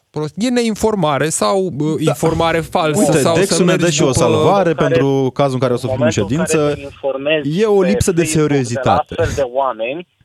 [0.10, 4.02] prost, e neinformare sau uh, informare falsă Uite, sau Dexul să ne mergi dă și
[4.02, 6.46] o după- salvare care- pentru cazul în care o să În fim în momentul în
[6.46, 6.58] ședință.
[6.68, 9.06] care te informezi E o pe lipsă de Facebook seriozitate.
[9.08, 10.21] De la astfel de oameni, uh,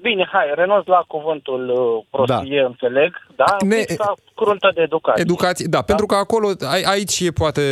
[0.00, 2.66] Bine, hai, renunț la cuvântul uh, prostie, da.
[2.66, 3.44] înțeleg, da?
[3.66, 5.22] Ne- Lipsa cruntă de educație.
[5.22, 7.62] Educație, da, pentru că acolo, ai- aici e poate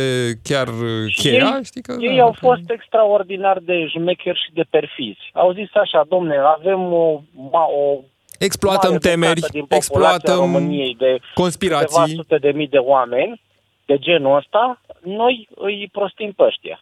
[0.43, 1.95] chiar uh, Și cheia, ei, știi că...
[1.99, 5.29] ei da, au că- fost extraordinar de șmecheri și de perfizi.
[5.33, 7.97] Au zis așa, domne, avem o, ma, o
[8.39, 12.15] Exploatăm mare temeri, bucată din populația exploatăm României de câteva conspirații.
[12.15, 13.41] sute de mii de oameni
[13.85, 16.81] de genul ăsta, noi îi prostim pe ăștia.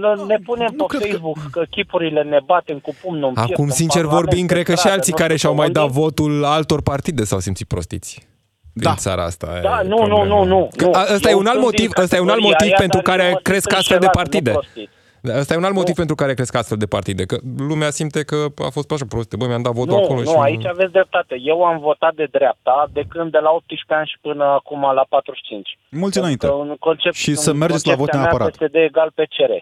[0.00, 1.62] Ne- Ne punem nu pe cred că- Facebook că...
[1.70, 4.72] chipurile ne batem cu pumnul în piept Acum, în sincer Parlament, vorbind, pe cred că
[4.72, 5.78] și stradă, alții nu care știu și-au pe mai unde.
[5.80, 8.26] dat votul altor partide s-au simțit prostiți.
[8.72, 8.94] Din Da.
[8.94, 9.46] țara asta.
[9.50, 10.24] aia Da, e nu, nu, problema.
[10.24, 10.68] nu, nu.
[10.76, 10.90] Că nu.
[10.92, 12.68] a- Ăsta e Eu un alt sunt motiv, din ăsta e un alt categoria motiv
[12.72, 14.50] aia, pentru dar care eu mă cresc simt astfel de înșelat, nu partide.
[14.50, 14.88] prostit.
[15.20, 16.00] Da, Ăsta e un alt motiv Nu.
[16.02, 17.36] pentru care cresc astfel de partide, că
[17.70, 19.36] lumea simte că a fost așa proste.
[19.36, 20.36] Băi, mi-am dat votul Nu, acolo nu, și...
[20.48, 21.34] aici aveți dreptate.
[21.52, 25.04] Eu am votat de dreapta de când de la 18 ani și până acum la
[25.08, 25.78] 45.
[25.90, 26.46] Mulți înainte.
[26.46, 28.50] Că în concept, Și în să mergeți la vot concepția mea, neapărat.
[28.56, 29.52] PSD egal pe CR.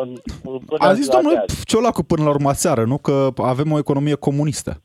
[0.00, 1.64] În, până A zis la domnul de azi.
[1.64, 2.98] Ciolacu până la urmă seară, nu?
[2.98, 4.80] Că avem o economie comunistă.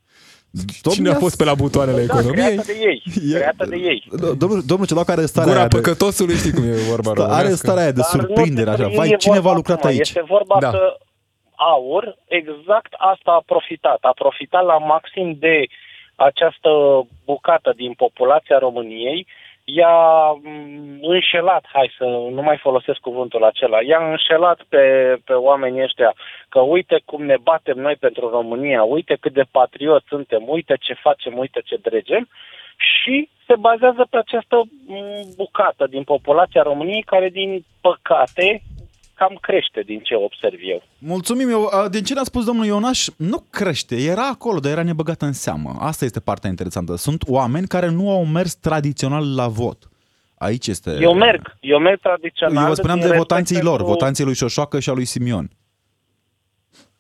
[0.92, 2.34] Cine a fost pe la butoanele Da, economiei?
[2.58, 3.04] creată de ei.
[3.34, 4.04] E- Creată de ei.
[4.38, 7.32] Domnul, domnul Ciolacu are starea Gura aia de, păcătosului, știi cum e vorba sta- are
[7.32, 7.56] românească?
[7.66, 8.92] starea aia de Dar nu surprindere, despre așa.
[8.92, 9.90] ei Vai, e cine vorba v-a lucrat acum.
[9.90, 10.00] aici?
[10.00, 10.70] Este vorba Da.
[10.70, 10.98] că
[11.56, 13.98] AUR exact asta a profitat.
[14.02, 15.56] A profitat la maxim de
[16.16, 16.70] această
[17.26, 19.28] bucată din populația României
[19.76, 25.84] i-a mm, înșelat, hai să nu mai folosesc cuvântul acela, i-a înșelat pe, pe oamenii
[25.84, 26.14] ăștia
[26.50, 30.94] că uite cum ne batem noi pentru România, uite cât de patriot suntem, uite ce
[30.94, 32.28] facem, uite ce dregem
[32.78, 34.56] și se bazează pe această
[34.88, 38.62] mm, bucată din populația României care, din păcate,
[39.22, 40.82] cam crește din ce observ eu.
[40.98, 44.84] Mulțumim, eu, a, din ce ne-a spus domnul Ionaș, nu crește, era acolo, dar era
[44.84, 45.72] nebăgată în seamă.
[45.80, 46.96] Asta este partea interesantă.
[46.96, 49.80] Sunt oameni care nu au mers tradițional la vot.
[50.38, 50.98] Aici este...
[51.00, 52.64] Eu merg, eu merg tradițional.
[52.64, 55.06] Eu vă spuneam din de respect votanții lor, pentru- votanții lui Șoșoacă și a lui
[55.06, 55.50] Simion.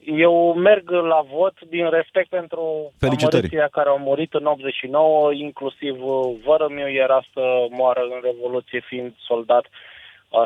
[0.05, 3.35] Eu merg la vot din respect pentru Felicitări.
[3.35, 8.81] amărâția care au murit în 89, inclusiv uh, vără meu era să moară în Revoluție
[8.89, 9.65] fiind soldat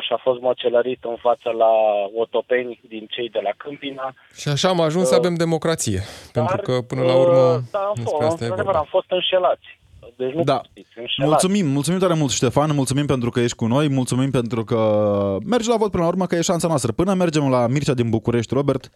[0.00, 1.70] și a fost măcelărit în față la
[2.22, 4.14] otopeni din cei de la Câmpina.
[4.40, 6.00] Și așa am ajuns să Uh, avem democrație.
[6.32, 8.78] Pentru Dar, că, până la urmă, uh, da, am despre fost, asta e într-adevăr, vorba.
[8.78, 9.66] am fost înșelați.
[10.16, 10.60] Deci nu Da.
[10.70, 11.30] știți, înșelați.
[11.30, 14.78] Mulțumim, mulțumim tare mult, Ștefan, mulțumim pentru că ești cu noi, mulțumim pentru că
[15.44, 16.92] mergi la vot până la urmă, că e șansa noastră.
[16.92, 18.90] Până mergem la Mircea din București, Robert,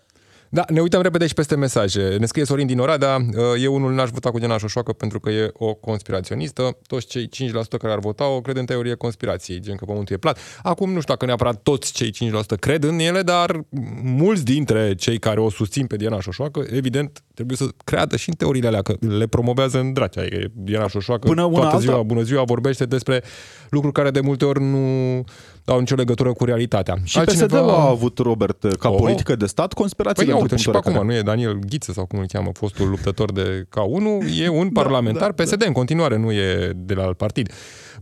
[0.52, 2.16] Da, ne uităm repede și peste mesaje.
[2.18, 5.30] Ne scrie Sorin din Oradea, "Uh, eu unul n-aș vota cu Diana Șoșoacă pentru că
[5.30, 6.78] e o conspiraționistă.
[6.86, 10.38] Toți cei 5% care ar vota-o cred în teorie conspirației, gen că pământul e plat.
[10.62, 13.60] Acum nu știu dacă neapărat toți cei 5% cred în ele, dar
[14.02, 18.34] mulți dintre cei care o susțin pe Diana Șoșoacă, evident, trebuie să creadă și în
[18.34, 20.22] teoriile alea, că le promovează în dracea.
[20.22, 21.78] E Diana Șoșoacă Până una toată alta.
[21.78, 23.22] ziua, bună ziua, vorbește despre
[23.70, 25.24] lucruri care de multe ori nu
[25.64, 26.96] au nicio legătură cu realitatea.
[27.04, 28.96] și PSD-ul a avut, Robert, ca Oh.
[28.98, 31.32] politică de stat, conspirații Păi ia pentru uite, și pe punctul acum, care- nu e
[31.34, 35.62] Daniel Ghiță sau cum îl cheamă, fostul luptător de K1, e un parlamentar da, PSD
[35.66, 37.52] în continuare, nu e de la alt partid.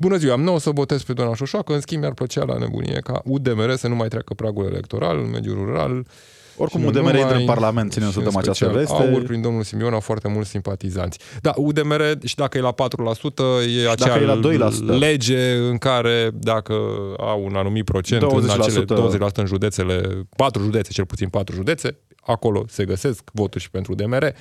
[0.01, 3.01] Bună ziua, nu o să votez pe doamna Șoșoacă, în schimb mi-ar plăcea la nebunie
[3.05, 6.07] ca UDMR să nu mai treacă pragul electoral în mediul rural.
[6.59, 8.85] Oricum, Și nu UDMR intră în numai, Parlament, ținem să și în dăm această special
[8.85, 9.13] veste.
[9.13, 11.19] Aur, prin domnul Simion, au foarte mulți simpatizanți.
[11.41, 12.75] Da, UDMR, și dacă e la 4%,
[13.83, 14.99] e acea dacă e la 2%.
[14.99, 16.73] lege în care dacă
[17.19, 18.27] au un anumit procent 20%.
[18.35, 23.63] în acele 20% în județele, 4 județe, cel puțin 4 județe, acolo se găsesc voturi
[23.63, 24.33] și pentru UDMR.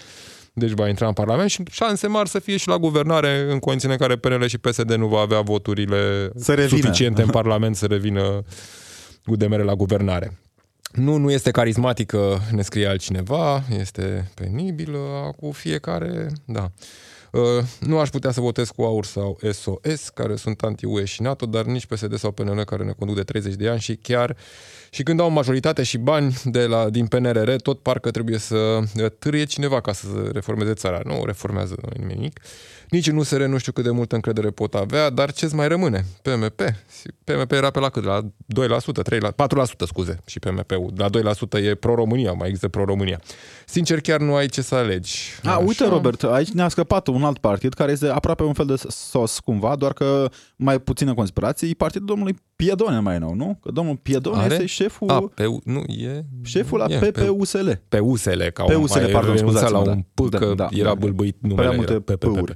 [0.53, 3.93] Deci va intra în Parlament și șanse mari să fie și la guvernare în condițiile
[3.93, 6.81] în care PNL și PSD nu va avea voturile Să revină.
[6.81, 8.41] suficiente în Parlament să revină
[9.25, 10.37] UDMR la guvernare.
[10.97, 16.71] Nu, nu este carismatică, ne scrie altcineva, este penibilă cu fiecare, da.
[17.31, 21.45] Uh, Nu aș putea să votez cu AUR sau SOS, care sunt anti-UE și NATO,
[21.45, 24.37] dar nici PSD sau PNL, care ne conduc de 30 de ani și chiar
[24.89, 29.11] și când au majoritate și bani de la, din PNRR, tot parcă trebuie să uh,
[29.19, 30.99] târie cineva ca să reformeze țara.
[31.03, 31.75] Nu reformează
[32.07, 32.39] nimic.
[32.89, 36.05] Nici în USR nu știu cât de multă încredere pot avea, dar ce-ți mai rămâne?
[36.21, 36.61] PMP.
[37.23, 38.03] PMP era pe la cât?
[38.03, 38.25] La 2%,
[39.15, 40.93] 3%, la 4% scuze și PMP-ul.
[40.95, 41.09] La
[41.59, 43.21] 2% e pro-România, mai există pro-România.
[43.65, 45.19] Sincer, chiar nu ai ce să alegi.
[45.43, 48.75] A, uite, Robert, aici ne-a scăpat un alt partid care este aproape un fel de
[48.87, 51.75] sos cumva, doar că mai puține conspirații.
[51.75, 53.59] Partidul domnului Piedone mai nou, nu?
[53.61, 54.53] Că domnul Piedone Are?
[54.53, 56.25] este șeful, A, pe, nu, e...
[56.43, 57.69] șeful la e, PPUSL.
[57.89, 59.91] Pe USL, ca Pe un USL, mai pardon, renunțat scuzați-mă, la da.
[59.91, 60.93] un P, Da, că da, era da.
[60.95, 61.61] bâlbâit numele.
[61.61, 62.55] Prea multe era pe, pe, pe, P-uri.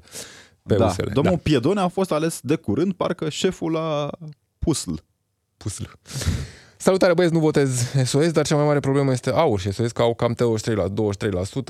[0.63, 0.85] pe da.
[0.85, 1.39] USL, Domnul da.
[1.43, 4.09] Piedone a fost ales de curând, parcă șeful la
[4.59, 4.93] PUSL.
[5.57, 5.83] Pusl.
[6.81, 10.01] Salutare băieți, nu votez SOS, dar cea mai mare problemă este AUR și SOS că
[10.01, 10.37] au cam 23%,
[10.73, 10.85] la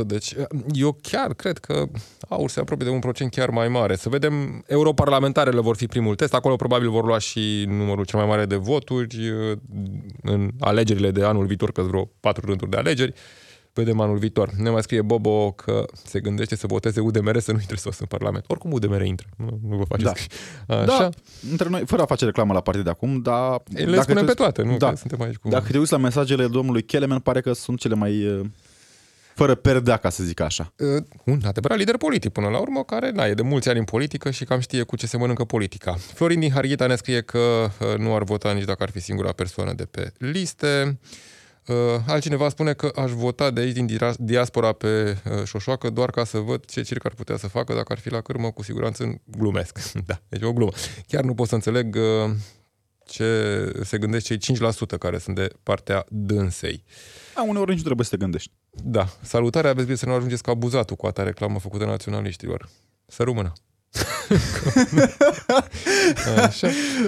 [0.03, 0.35] 23%, deci
[0.73, 1.85] eu chiar cred că
[2.29, 3.95] AUR se apropie de un procent chiar mai mare.
[3.95, 8.27] Să vedem, europarlamentarele vor fi primul test, acolo probabil vor lua și numărul cel mai
[8.27, 9.57] mare de voturi uh,
[10.21, 13.13] în alegerile de anul viitor, că vreo patru rânduri de alegeri.
[13.73, 14.49] Vedem anul viitor.
[14.51, 18.05] Ne mai scrie Bobo că se gândește să voteze UDMR să nu intre sos în
[18.05, 18.45] Parlament.
[18.47, 20.27] Oricum UDMR intră, nu, nu vă faceți.
[20.67, 20.75] Da.
[20.77, 20.85] Așa.
[20.85, 21.09] Da,
[21.51, 23.61] între noi, fără a face reclamă la partid de acum, dar...
[23.73, 24.77] Le spunem te pe uiți- toate, nu?
[24.77, 24.89] Da.
[24.89, 25.49] Că suntem aici cu...
[25.49, 28.45] Dacă te uiți la mesajele domnului Kelemen, pare că sunt cele mai uh,
[29.35, 30.73] fără perdea, ca să zic așa.
[30.77, 33.85] uh, un adevărat lider politic până la urmă, care na, e de mulți ani în
[33.85, 35.93] politică și cam știe cu ce se mănâncă politica.
[36.13, 39.31] Florin din Harghita ne scrie că uh, nu ar vota nici dacă ar fi singura
[39.31, 40.83] persoană de pe liste.
[41.01, 41.09] Uh,
[42.07, 46.23] altcineva spune că aș vota de aici din dira- diaspora pe uh, Șoșoacă doar ca
[46.23, 49.21] să văd ce circ ar putea să facă dacă ar fi la cârmă, cu siguranță
[49.25, 49.93] glumesc.
[50.05, 50.71] da, deci o glumă.
[51.07, 52.31] Chiar nu pot să înțeleg uh,
[53.05, 56.83] ce se gândesc cei 5% care sunt de partea dânsei.
[57.35, 58.51] A, uneori nici nu trebuie să te gândești.
[58.69, 62.69] Da, salutare, aveți bine să nu ajungeți ca abuzatul cu atare reclamă făcută naționaliștilor.
[63.05, 63.53] Să rămână.
[66.45, 66.67] Așa.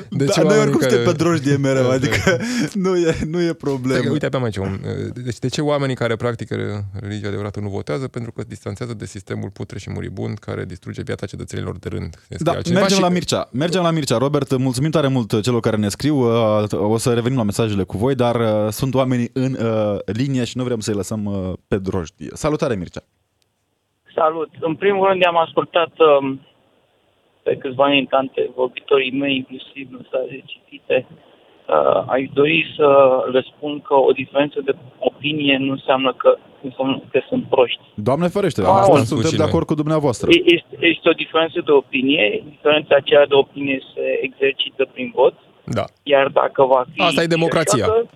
[0.10, 2.38] De Deci da, noi oamenii oricum care- suntem pe drojdie mereu, Da, adică
[2.74, 4.04] nu e, nu e Stai problemă.
[4.04, 4.80] că, Uite, aveam aici un...
[5.14, 8.08] Deci de ce oamenii care practică religia adevărată nu votează?
[8.08, 12.04] Pentru că distanțează de sistemul putre și muribund care distruge viața cetățenilor de rând.
[12.30, 13.50] Ne scrie Da, altcineva mergem și- la Mircea.
[13.52, 14.18] Mergem la Mircea.
[14.18, 16.16] Robert, mulțumim tare mult celor care ne scriu.
[16.16, 20.44] Uh, O să revenim la mesajele cu voi, dar uh, sunt oamenii în uh, linie
[20.44, 22.30] și nu vrem să-i lăsăm uh, pe drojdie.
[22.34, 23.02] Salutare, Mircea.
[24.16, 24.50] Salut!
[24.60, 26.42] În primul rând am ascultat um,
[27.44, 31.06] pe câțiva dintre vorbitorii mei, inclusiv mesaje citite.
[31.68, 32.88] Uh, aș dori să
[33.32, 37.80] le spun că o diferență de opinie nu înseamnă că, înseamnă că sunt proști.
[37.96, 38.76] Doamne ferește, Aoleu.
[38.76, 39.50] asta Am spus suntem și de noi.
[39.52, 40.30] acord cu dumneavoastră.
[40.32, 45.34] E- Este, este o diferență de opinie, diferența aceea de opinie se exercită prin vot,
[45.66, 45.86] Da.
[46.04, 47.86] iar dacă va fi Asta e democrația.
[47.86, 48.10] șoșoacă,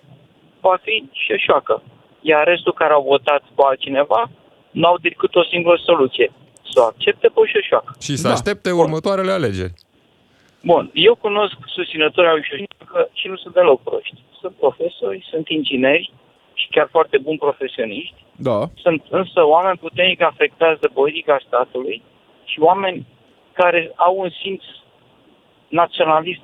[0.62, 1.82] va fi șoșoacă.
[2.22, 4.30] Iar restul care au votat cu altcineva
[4.72, 6.32] nu au decât o singură soluție,
[6.78, 7.92] să o accepte pe șoșoacă.
[8.06, 8.34] Și să Da.
[8.34, 9.74] aștepte următoarele alegeri.
[10.64, 14.16] Bun, eu cunosc susținători al șoșoacă și nu sunt deloc proști.
[14.42, 16.12] Sunt profesori, sunt ingineri
[16.54, 18.16] și chiar foarte buni profesioniști.
[18.36, 18.60] Da.
[18.86, 22.02] Sunt însă oameni puternic afectați de politica statului
[22.46, 23.06] și oameni
[23.54, 24.64] care au un simț
[25.68, 26.42] naționalist,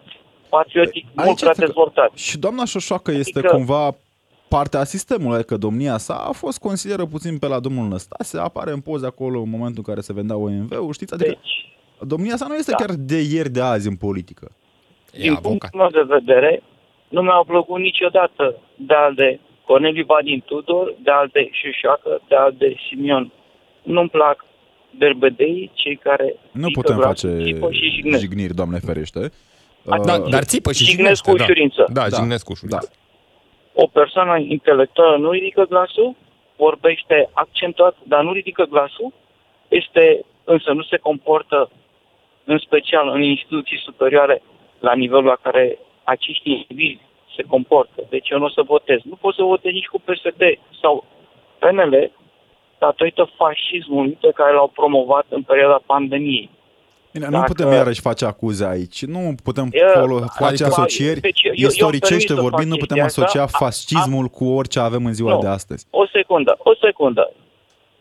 [0.50, 2.12] patriotic Aici mult prea este că- dezvoltat.
[2.16, 3.56] Și doamna Șoșoacă este Adică-
[4.54, 8.72] cumva partea sistemului, adică domnia sa a fost consilieră puțin pe la domnul Năstase, apare
[8.72, 11.14] în poze acolo în momentul în care se vendea OMV-ul, știți?
[11.14, 12.78] Adică Deci, domnia sa nu este da.
[12.86, 14.52] chiar de ieri, de azi în politică.
[15.14, 15.50] E din avocat.
[15.70, 16.64] punctul meu de vedere,
[17.10, 22.36] nu mi-au plăcut niciodată de al de Corneliu Vadin Tudor, de al de Șușoacă, de
[22.36, 23.32] al de Simion.
[23.84, 24.46] Nu-mi plac
[24.98, 28.20] berbedei, cei care Nu strică putem glasul, face țipă și jignesc.
[28.20, 29.32] jigniri, doamne ferește.
[29.86, 31.44] Da, Uh, dar țipă și Jignesc jignește, cu da.
[31.44, 31.86] ușurință.
[31.94, 32.18] Da, Da.
[32.18, 32.92] jignesc cu ușurință.
[33.74, 36.16] O persoană intelectuală nu ridică glasul,
[36.56, 39.14] vorbește accentuat, dar nu ridică glasul,
[39.68, 41.70] este, însă nu se comportă,
[42.44, 44.42] în special în instituții superioare,
[44.80, 47.02] la nivelul la care acești indivizi
[47.36, 48.04] se comportă.
[48.10, 49.00] Deci eu nu o să votez.
[49.04, 50.42] Nu pot să votez nici cu PSD
[50.82, 51.06] sau
[51.60, 52.12] PNL
[52.78, 56.50] datorită fascismului pe care l-au promovat în perioada pandemiei.
[57.14, 59.06] Bine, nu Dacă- putem iarăși face acuze aici.
[59.06, 61.20] Nu putem E, folo- face adică- asocieri.
[61.20, 63.58] Deci eu- eu- eu Istoricește permit să vorbind, nu fac putem chestia asocia asta.
[63.58, 65.40] A- fascismul cu orice avem în ziua Nu.
[65.40, 65.86] de astăzi.
[65.90, 67.32] O secundă, o secundă.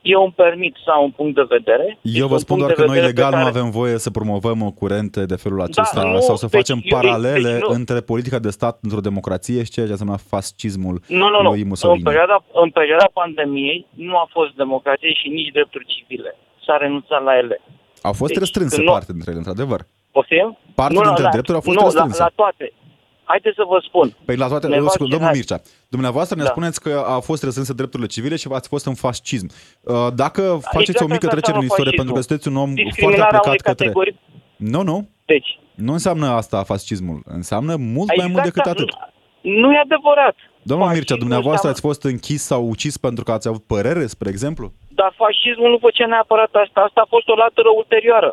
[0.02, 1.98] Eu îmi permit să am un punct de vedere.
[2.02, 3.48] Este Eu vă un spun punct doar de că noi vedere pe legal nu care-
[3.58, 7.52] avem voie să promovăm curente de felul acesta nu, sau să deci facem eu- paralele
[7.52, 7.68] deci nu.
[7.78, 11.50] între politica de stat într-o democrație și ceea ce înseamnă fascismul Nu, nu, nu.
[11.50, 12.02] lui În Mussolini.
[12.02, 16.36] perioada, în perioada pandemiei nu a fost democrație și nici drepturi civile.
[16.66, 17.60] s-a renunțat la ele.
[18.03, 19.86] Au fost Deci, restrânse când nu- parte dintre ele, într-adevăr.
[20.12, 20.59] Poftim?
[20.74, 22.22] Parte Nu, dintre la, drepturi au fost nu, la, restrânse.
[22.22, 22.72] la toate.
[23.24, 24.16] Haideți să vă spun.
[24.24, 25.32] Păi la toate, Ne scu- faci domnul hai.
[25.36, 26.48] Mircea, dumneavoastră ne Da.
[26.48, 29.50] spuneți că au fost restrânse drepturile civile și v-ați fost în fascism.
[29.80, 32.22] Uh, Dacă faceți Exact o mică asta trecere în înseamnă istorie, pentru că fascismul.
[32.22, 33.84] sunteți un om foarte Discriminarea aplicat unei către...
[33.84, 34.20] categorii.
[34.57, 35.09] Nu, nu.
[35.24, 37.22] Deci, Nu înseamnă asta fascismul.
[37.24, 38.88] Înseamnă mult mai exact mult decât a- atât.
[39.42, 40.36] Nu e adevărat.
[40.62, 44.07] Domnul Mircea, Fascismul dumneavoastră înseamnă- ați fost închis sau ucis pentru că ați avut părere,
[44.07, 44.72] spre exemplu?
[45.03, 46.78] Dar fascismul nu făcea neapărat asta.
[46.88, 48.30] Asta a fost o latură ulterioară.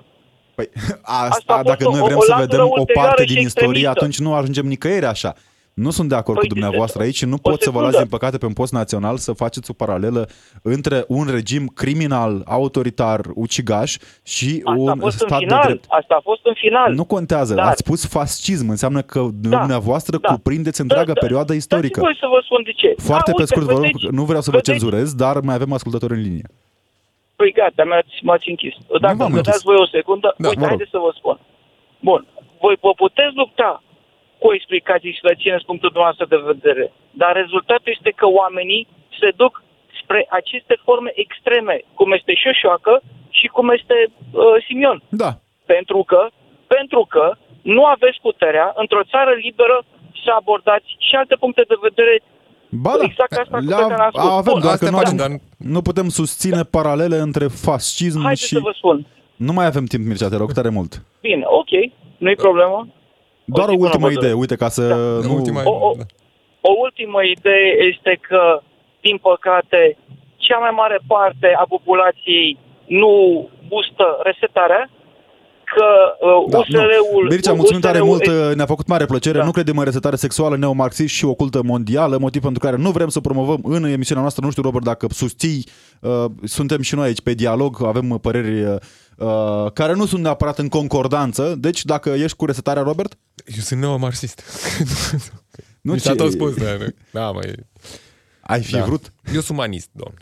[0.58, 0.68] Păi
[1.22, 3.08] Asta asta, a fost dacă o- noi o- vrem o să latură vedem o ulterioară
[3.10, 3.90] parte și din istorie, extremistă.
[4.00, 5.32] atunci nu ajungem nicăieri așa.
[5.86, 7.90] Nu sunt de acord Păi, cu dumneavoastră aici și nu o pot să vă las,
[7.92, 7.98] secundă.
[8.10, 10.30] din păcate, pe un post național să faceți o paralelă
[10.62, 15.64] între un regim criminal, autoritar, ucigaș și Asta a un fost în stat de final.
[15.66, 15.86] drept.
[15.90, 16.94] Asta a fost în final.
[16.94, 17.54] Nu contează.
[17.54, 20.28] Dar- Ați spus fascism, înseamnă că dumneavoastră da.
[20.34, 21.20] cuprindeți întreaga Da, da.
[21.20, 22.00] perioadă istorică.
[22.00, 22.94] Dați voi să vă spun de ce.
[22.98, 25.36] Foarte A, pe uite, scurt, vă rog, vedeți- nu vreau să vă vedeți- cenzurez, dar
[25.40, 26.48] mai avem ascultători în linie.
[27.36, 28.74] Păi gata, mi-ați, m-ați închis.
[29.06, 29.52] Dacă v-am îmi închis.
[29.52, 30.74] dați voi o secundă, Da, uite, vă rog.
[30.74, 31.38] haideți să vă spun.
[32.10, 32.22] Bun,
[32.62, 33.70] voi vă puteți lupta
[34.42, 36.86] cu explicații și să țineți punctul dumneavoastră de vedere,
[37.22, 38.88] dar rezultatul este că oamenii
[39.20, 39.54] se duc
[40.02, 42.94] spre aceste forme extreme, cum este Șoșoacă
[43.40, 44.98] și cum este uh, Simion.
[45.24, 45.32] Da.
[45.74, 46.22] Pentru că,
[46.76, 47.26] pentru că
[47.76, 49.78] nu aveți puterea, într-o țară liberă,
[50.24, 52.14] să abordați și alte puncte de vedere
[52.72, 54.24] Ba da, exact asta cu le care am spus.
[54.24, 58.20] avem, Bun, doar asta că nu, facem, avem- dar- nu putem susține paralele între fascism
[58.22, 58.54] Haideți și...
[58.54, 59.06] să vă spun.
[59.36, 60.92] Nu mai avem timp, Mircea, te rog tare mult.
[61.22, 61.72] Bine, ok,
[62.18, 62.88] nu-i problemă.
[63.58, 64.40] Doar o zi bună ultimă vă idee, doresc.
[64.40, 64.96] uite, ca să Da,
[65.28, 65.34] nu...
[65.36, 65.92] ultima- O, o,
[66.62, 68.62] o ultimă idee este că,
[69.02, 69.98] din păcate,
[70.38, 73.14] cea mai mare parte a populației nu
[73.70, 74.90] gustă resetarea,
[75.76, 75.86] că
[76.26, 77.24] uh, Da, USR-ul...
[77.24, 77.30] nu.
[77.30, 79.38] Mircea, mulțumim tare USR-ul mult, uh, ne-a făcut mare plăcere.
[79.38, 79.44] Da.
[79.46, 83.20] Nu credem în resetare sexuală, neomarxist și ocultă mondială, motiv pentru care nu vrem să
[83.20, 84.46] promovăm în emisiunea noastră.
[84.46, 85.66] Nu știu, Robert, dacă susții,
[86.02, 90.58] uh, suntem și noi aici pe dialog, avem uh, păreri uh, care nu sunt neapărat
[90.60, 91.56] în concordanță.
[91.58, 93.18] Deci, dacă ești cu resetarea, Robert?
[93.46, 94.42] Eu sunt neomarxist.
[95.82, 96.86] Nu, Mi s-a ce- tot spus, da, nu.
[97.12, 97.54] da măi.
[98.42, 98.84] Ai fi Da.
[98.84, 99.14] vrut?
[99.34, 100.18] Eu sunt umanist, domne.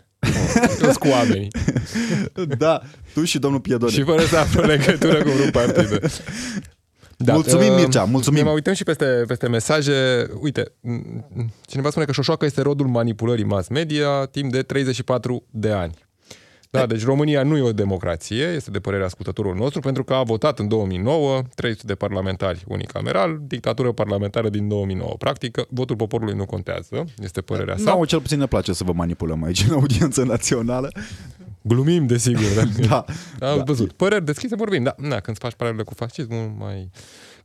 [0.62, 1.48] Eu sunt cu oamenii.
[2.58, 2.80] Da,
[3.18, 3.92] tu și domnul Piedone.
[3.92, 6.00] Și fără să am o legătură cu vreun partid.
[7.26, 8.38] Mulțumim, uh, Mircea, mulțumim.
[8.38, 10.26] Ne mai uităm și peste, peste mesaje.
[10.40, 15.70] Uite, m- cineva spune că Șoșoacă este rodul manipulării mass media timp de 34 de
[15.70, 15.94] ani.
[16.70, 20.22] Da, deci România nu e o democrație, este de părerea ascultătorul nostru, pentru că a
[20.22, 25.14] votat în 2009 300 de parlamentari unicameral, dictatură parlamentară din 2009.
[25.18, 27.94] Practic, votul poporului nu contează, este părerea sa.
[27.94, 30.90] Nu, cel puțin ne place să vă manipulăm aici în audiență națională.
[31.62, 33.04] Glumim, desigur, da.
[33.38, 33.62] Da, Am da.
[33.62, 33.92] văzut.
[33.92, 34.94] Păreri deschise vorbim, da.
[34.96, 36.90] Na, când faci paralele cu fascismul, mai...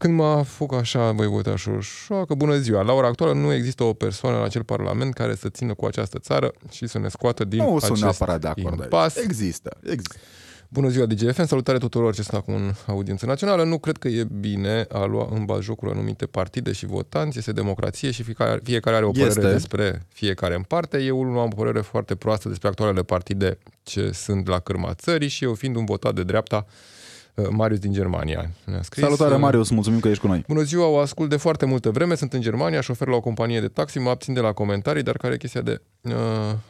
[0.03, 2.81] Când mă afuc așa, voi vota șoșoacă, bună ziua.
[2.81, 6.19] La ora actuală nu există o persoană la acel parlament care să țină cu această
[6.19, 9.15] țară și să ne scoată din Nu acest sunt neapărat de acord impas.
[9.15, 9.25] aici.
[9.25, 10.15] Există, există.
[10.69, 13.63] Bună ziua, DGFM, salutare tuturor ce sunt acum în audiență națională.
[13.63, 17.37] Nu cred că e bine a lua în bazjocul anumite partide și votanți.
[17.37, 19.51] Este democrație și fiecare, fiecare are o părere Este.
[19.51, 21.03] despre fiecare în parte.
[21.03, 25.27] Eu nu am o părere foarte proastă despre actualele partide ce sunt la cârma țării
[25.27, 26.73] și eu fiind un votat de dreapta, uh,
[27.49, 29.03] Marius din Germania ne-a scris.
[29.03, 30.43] Salutare, Uh, Marius, mulțumim că ești cu noi.
[30.47, 33.59] Bună ziua, o ascult de foarte multă vreme, sunt în Germania, șofer la o companie
[33.59, 36.11] de taxi, mă abțin de la comentarii, dar care e chestia de uh,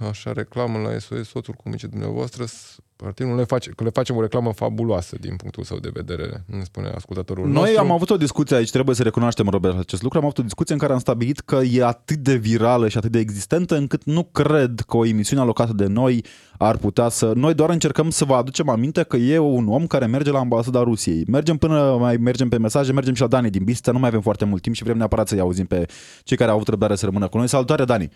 [0.10, 3.90] așa reclamă la SOS, soțul cum zice dumneavoastră, s- partidul nu le face, că le
[3.90, 7.80] facem o reclamă fabuloasă din punctul său de vedere, ne spune ascultătorul Noi nostru.
[7.80, 10.18] am avut o discuție aici, trebuie să recunoaștem, Robert, acest lucru.
[10.18, 13.12] Am avut o discuție în care am stabilit că e atât de virală și atât
[13.12, 16.26] de existentă încât nu cred că o emisiune alocată de noi
[16.58, 17.32] ar putea să...
[17.36, 20.84] Noi doar încercăm să vă aducem aminte că e un om care merge la ambasada
[20.84, 21.24] Rusiei.
[21.28, 24.22] Mergem până mai mergem pe mesaje, mergem și la Dani din Bistrița, nu mai avem
[24.22, 25.86] foarte mult timp și vrem neapărat să-i auzim pe
[26.24, 27.48] cei care au avut răbdare să rămână cu noi.
[27.48, 28.12] Salutare, Dani!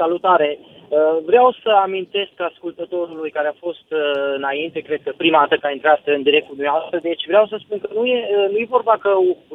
[0.00, 0.58] Salutare!
[0.58, 4.00] Uh, Vreau să amintesc ascultătorului care a fost uh,
[4.36, 7.56] înainte, cred că prima dată că a intrat în direct cu dumneavoastră, deci vreau să
[7.58, 9.10] spun că nu e, uh, nu e vorba că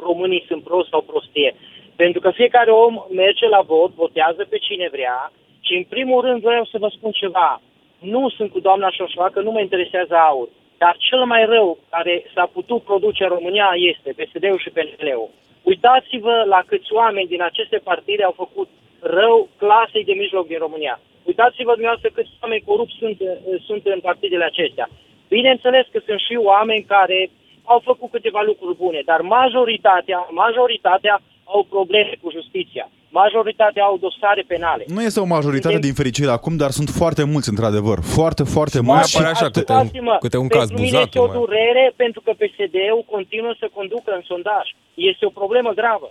[0.08, 1.54] românii sunt prost sau prostie,
[1.96, 5.32] pentru că fiecare om merge la vot, votează pe cine vrea
[5.66, 7.60] și în primul rând vreau să vă spun ceva.
[7.98, 10.48] Nu sunt cu doamna Șoșoacă, nu mă interesează aur.
[10.78, 15.30] Dar cel mai rău care s-a putut produce în România este PSD-ul și PNL-ul.
[15.62, 18.68] Uitați-vă la câți oameni din aceste partide au făcut
[19.04, 21.00] rău clasei de mijloc din România.
[21.22, 23.36] Uitați-vă dumneavoastră câți oameni corupți sunt, eh,
[23.66, 24.88] sunt în partidele acestea.
[25.28, 27.30] Bineînțeles că sunt și oameni care
[27.64, 32.90] au făcut câteva lucruri bune, dar majoritatea, majoritatea au probleme cu justiția.
[33.22, 34.82] Majoritatea au dosare penale.
[34.96, 37.98] Nu este o majoritate din fericire acum, dar sunt foarte mulți, într-adevăr.
[38.16, 39.16] Foarte, foarte mai mulți.
[39.16, 41.04] apare așa câte un, Ascultați-mă, câte un pentru caz mine buzat.
[41.06, 44.66] este o durere pentru că PSD-ul continuă să conducă în sondaj.
[45.10, 46.08] Este o problemă gravă.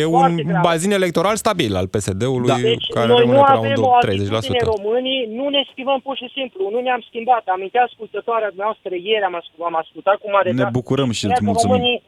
[0.00, 0.62] E Foarte un grav.
[0.70, 2.58] bazin electoral stabil al PSD-ului, Da.
[2.70, 4.72] Deci care noi rămâne nu pe la un avem o do- atitudine 30%.
[4.74, 7.44] românii, nu ne schimbăm pur și simplu, nu ne-am schimbat.
[7.56, 10.72] Amintea ascultătoarea noastră ieri, am, ascult, am ascultat cu mare Ne drag.
[10.80, 11.74] bucurăm și Spunea îți că mulțumim.
[11.76, 11.98] Românii,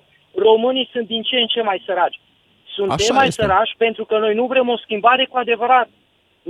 [0.49, 2.19] românii sunt din ce în ce mai săraci.
[2.89, 3.43] Suntem Așa mai este.
[3.43, 5.89] săraci pentru că noi nu vrem o schimbare cu adevărat.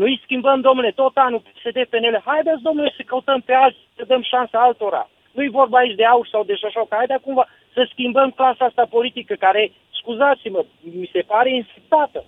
[0.00, 2.16] Nu-i schimbăm, domnule, tot anul PSD, PNL.
[2.30, 5.02] Haideți, domnule, să căutăm pe alții, să dăm șansa altora.
[5.36, 6.94] Nu-i vorba aici de aur sau de șoșocă.
[7.00, 9.62] Haideți cumva să schimbăm clasa asta politică care,
[10.00, 10.60] scuzați-mă,
[11.00, 12.24] mi se pare infectată.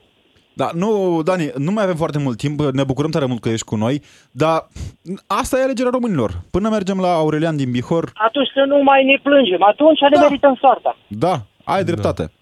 [0.54, 3.66] Da, nu, Dani, nu mai avem foarte mult timp, ne bucurăm tare mult că ești
[3.66, 4.56] cu noi, dar
[5.26, 6.30] asta e alegerea românilor.
[6.50, 9.62] Până mergem la Aurelian din Bihor, atunci să nu mai ne plângem.
[9.62, 10.20] Atunci ne Da.
[10.20, 10.96] merităm soarta.
[11.06, 11.34] da,
[11.64, 12.32] ai dreptate.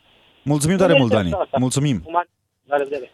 [0.45, 1.35] Mulțumim tare Nu mult, este Dani.
[1.35, 1.57] soarta.
[1.61, 1.99] Mulțumim.
[1.99, 2.31] Cu mare-
[2.67, 3.11] La revedere.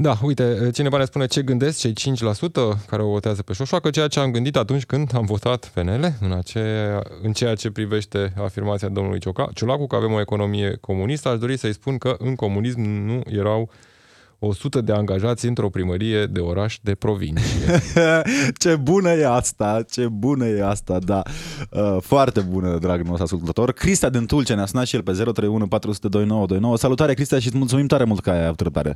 [0.00, 4.08] Da, uite, cineva ne spune ce gândesc cei 5% care o votează pe Șoșoacă, ceea
[4.08, 8.88] ce am gândit atunci când am votat PNL, în, aceea, în ceea ce privește afirmația
[8.88, 12.80] domnului Cioca, Ciulacu, că avem o economie comunistă, aș dori să-i spun că în comunism
[12.80, 13.70] nu erau
[14.40, 17.66] 100 de angajați într-o primărie de oraș de provincie.
[18.62, 21.22] ce bună e asta, ce bună e asta, da.
[21.70, 23.72] Uh, foarte bună, dragul nostru ascultător.
[23.72, 26.76] Crista din Tulce ne-a sunat și el pe 031 400 2929.
[26.76, 28.92] Salutare, Crista, și îți mulțumim tare mult că ai avut răbdare.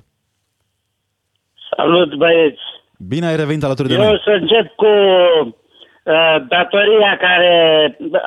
[1.76, 2.64] Salut, băieți!
[3.08, 4.12] Bine ai revenit alături de Eu noi.
[4.14, 4.92] o să încep cu
[5.44, 7.52] uh, datoria care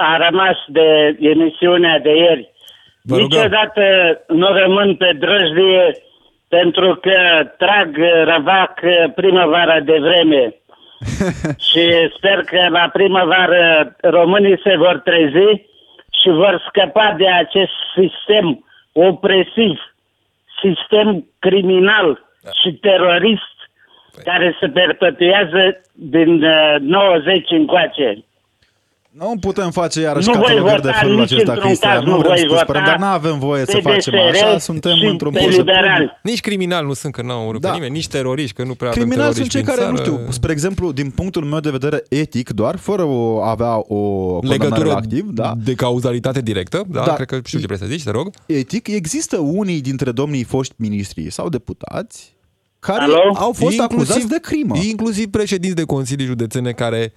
[0.09, 0.87] a rămas de
[1.19, 2.51] emisiunea de ieri.
[3.01, 3.37] Vă rugăm.
[3.37, 3.83] Niciodată
[4.27, 5.83] nu rămân pe drăjdie
[6.57, 7.17] pentru că
[7.57, 7.97] trag
[8.31, 8.73] răvac
[9.15, 10.43] primăvara de vreme.
[11.67, 11.83] și
[12.17, 15.47] sper că la primăvară românii se vor trezi
[16.19, 19.75] și vor scăpa de acest sistem opresiv,
[20.61, 22.25] sistem criminal
[22.61, 23.55] și terorist
[24.23, 28.23] care se perpetuează din uh, 90 încoace.
[29.17, 31.93] Nu putem face iarăși Nu voi catalogări de vota felul nici acesta, într-un Cristian.
[31.93, 33.81] caz, Nu nu vrem voi să te vota spărăm, dar nu avem voie să pe
[33.81, 34.57] facem DSR așa.
[34.57, 36.11] Suntem și într-un pe post liberali.
[36.23, 37.67] Nici criminal nu sunt, că n-au urât Da.
[37.69, 40.15] pe nimeni, nici teroriști, că nu prea Criminali avem sunt cei teroriști care, în nu
[40.15, 40.21] țară.
[40.25, 44.47] știu, spre exemplu, din punctul meu de vedere etic, doar fără o avea o condamnare
[44.57, 45.53] legătură la activ, da?
[45.63, 47.03] de cauzalitate directă, da?
[47.05, 47.13] Da.
[47.13, 48.29] Cred că știu ce vrei să zici, te rog.
[48.45, 52.33] Etic, există unii dintre domnii foști ministri sau deputați
[52.79, 53.33] care Alo?
[53.35, 54.75] au fost acuzați de crimă.
[54.89, 57.13] Inclusiv președinți de consilii județene care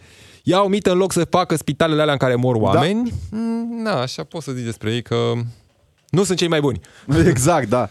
[0.49, 3.11] iau mită în loc să facă spitalele alea în care mor oameni.
[3.31, 3.39] Da.
[3.83, 5.15] Na, așa pot să zic despre ei că
[6.11, 6.81] nu sunt cei mai buni.
[7.33, 7.89] Exact, da.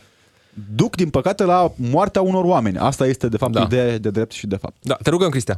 [0.76, 2.78] Duc, din păcate, la moartea unor oameni.
[2.78, 3.62] Asta este, de fapt, Da.
[3.62, 4.76] ideea de drept și de fapt.
[4.82, 5.58] Da, te rugăm, Cristian.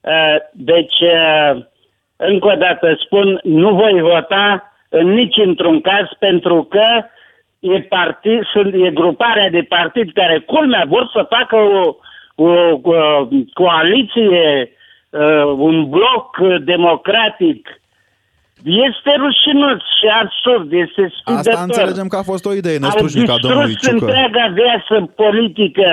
[0.00, 1.64] Uh, Deci, uh,
[2.16, 6.86] încă o dată spun, nu voi vota în nici într-un caz pentru că
[7.58, 11.96] e, partid, sunt, e gruparea de partid care, culmea, vor să facă o,
[12.34, 12.50] o,
[12.82, 14.70] o coaliție,
[15.10, 17.62] uh, un bloc uh, democratic.
[18.88, 21.52] Este rușinos și absurd, este sfidător.
[21.52, 24.04] Asta înțelegem că a fost o idee Au năstrușnică a domnului distrus Ciucă.
[24.04, 24.94] întreaga viață
[25.24, 25.88] politică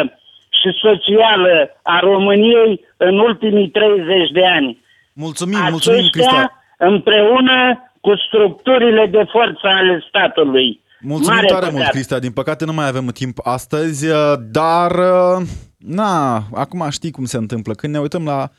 [0.59, 4.81] și socială a României în ultimii 30 de ani.
[5.13, 6.51] Mulțumim, mulțumim, Aceștia Cristian.
[6.77, 7.57] împreună
[8.01, 10.81] cu structurile de forță ale statului.
[10.99, 11.73] Mulțumim Mare tare păcat.
[11.73, 12.19] mult, Cristian.
[12.19, 15.47] Din păcate nu mai avem timp astăzi, uh, dar uh,
[15.77, 17.73] na, acum știi cum se întâmplă.
[17.73, 18.49] Când ne uităm la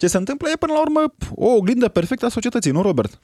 [0.00, 3.18] ce se întâmplă, e până la urmă o oglindă perfectă a societății, nu, Robert?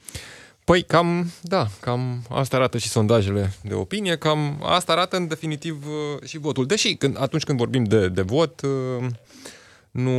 [0.63, 5.85] Păi cam, da, cam asta arată și sondajele de opinie, cam asta arată în definitiv
[5.87, 6.65] uh, și votul.
[6.65, 9.05] Deși când, atunci când vorbim de, de vot, uh,
[9.91, 10.11] nu,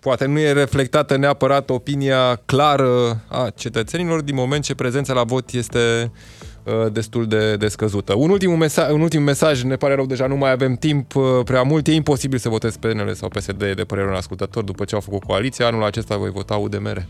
[0.00, 5.50] poate nu e reflectată neapărat opinia clară a cetățenilor din moment ce prezența la vot
[5.50, 6.49] este uh,
[6.92, 8.14] destul de, de scăzută.
[8.14, 11.22] Un ultim, mesaj, un ultim mesaj, ne pare rău, deja nu mai avem timp uh,
[11.44, 14.94] prea mult, e imposibil să votez PNL sau PSD de părerea unui ascultător după ce
[14.94, 15.66] au făcut coaliția.
[15.66, 17.06] Anul acesta voi vota UDMR.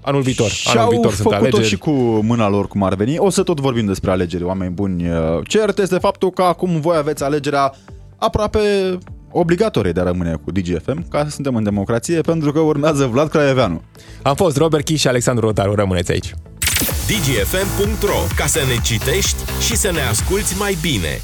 [0.00, 0.48] Anul viitor.
[0.48, 1.66] Și anul au viitor sunt făcut-o alegeri.
[1.66, 1.90] și cu
[2.22, 3.18] mâna lor cum ar veni.
[3.18, 5.04] O să tot vorbim despre alegeri, oameni buni.
[5.44, 7.72] Cert este faptul că acum voi aveți alegerea
[8.16, 8.60] aproape
[9.30, 13.28] obligatorie de a rămâne cu DGFM, ca să suntem în democrație, pentru că urmează Vlad
[13.28, 13.82] Craieveanu.
[14.22, 15.74] Am fost Robert Chi și Alexandru Rotaru.
[15.74, 16.34] Rămâneți aici.
[17.06, 21.20] dgfm.ro Ca să ne citești și să ne asculti mai bine.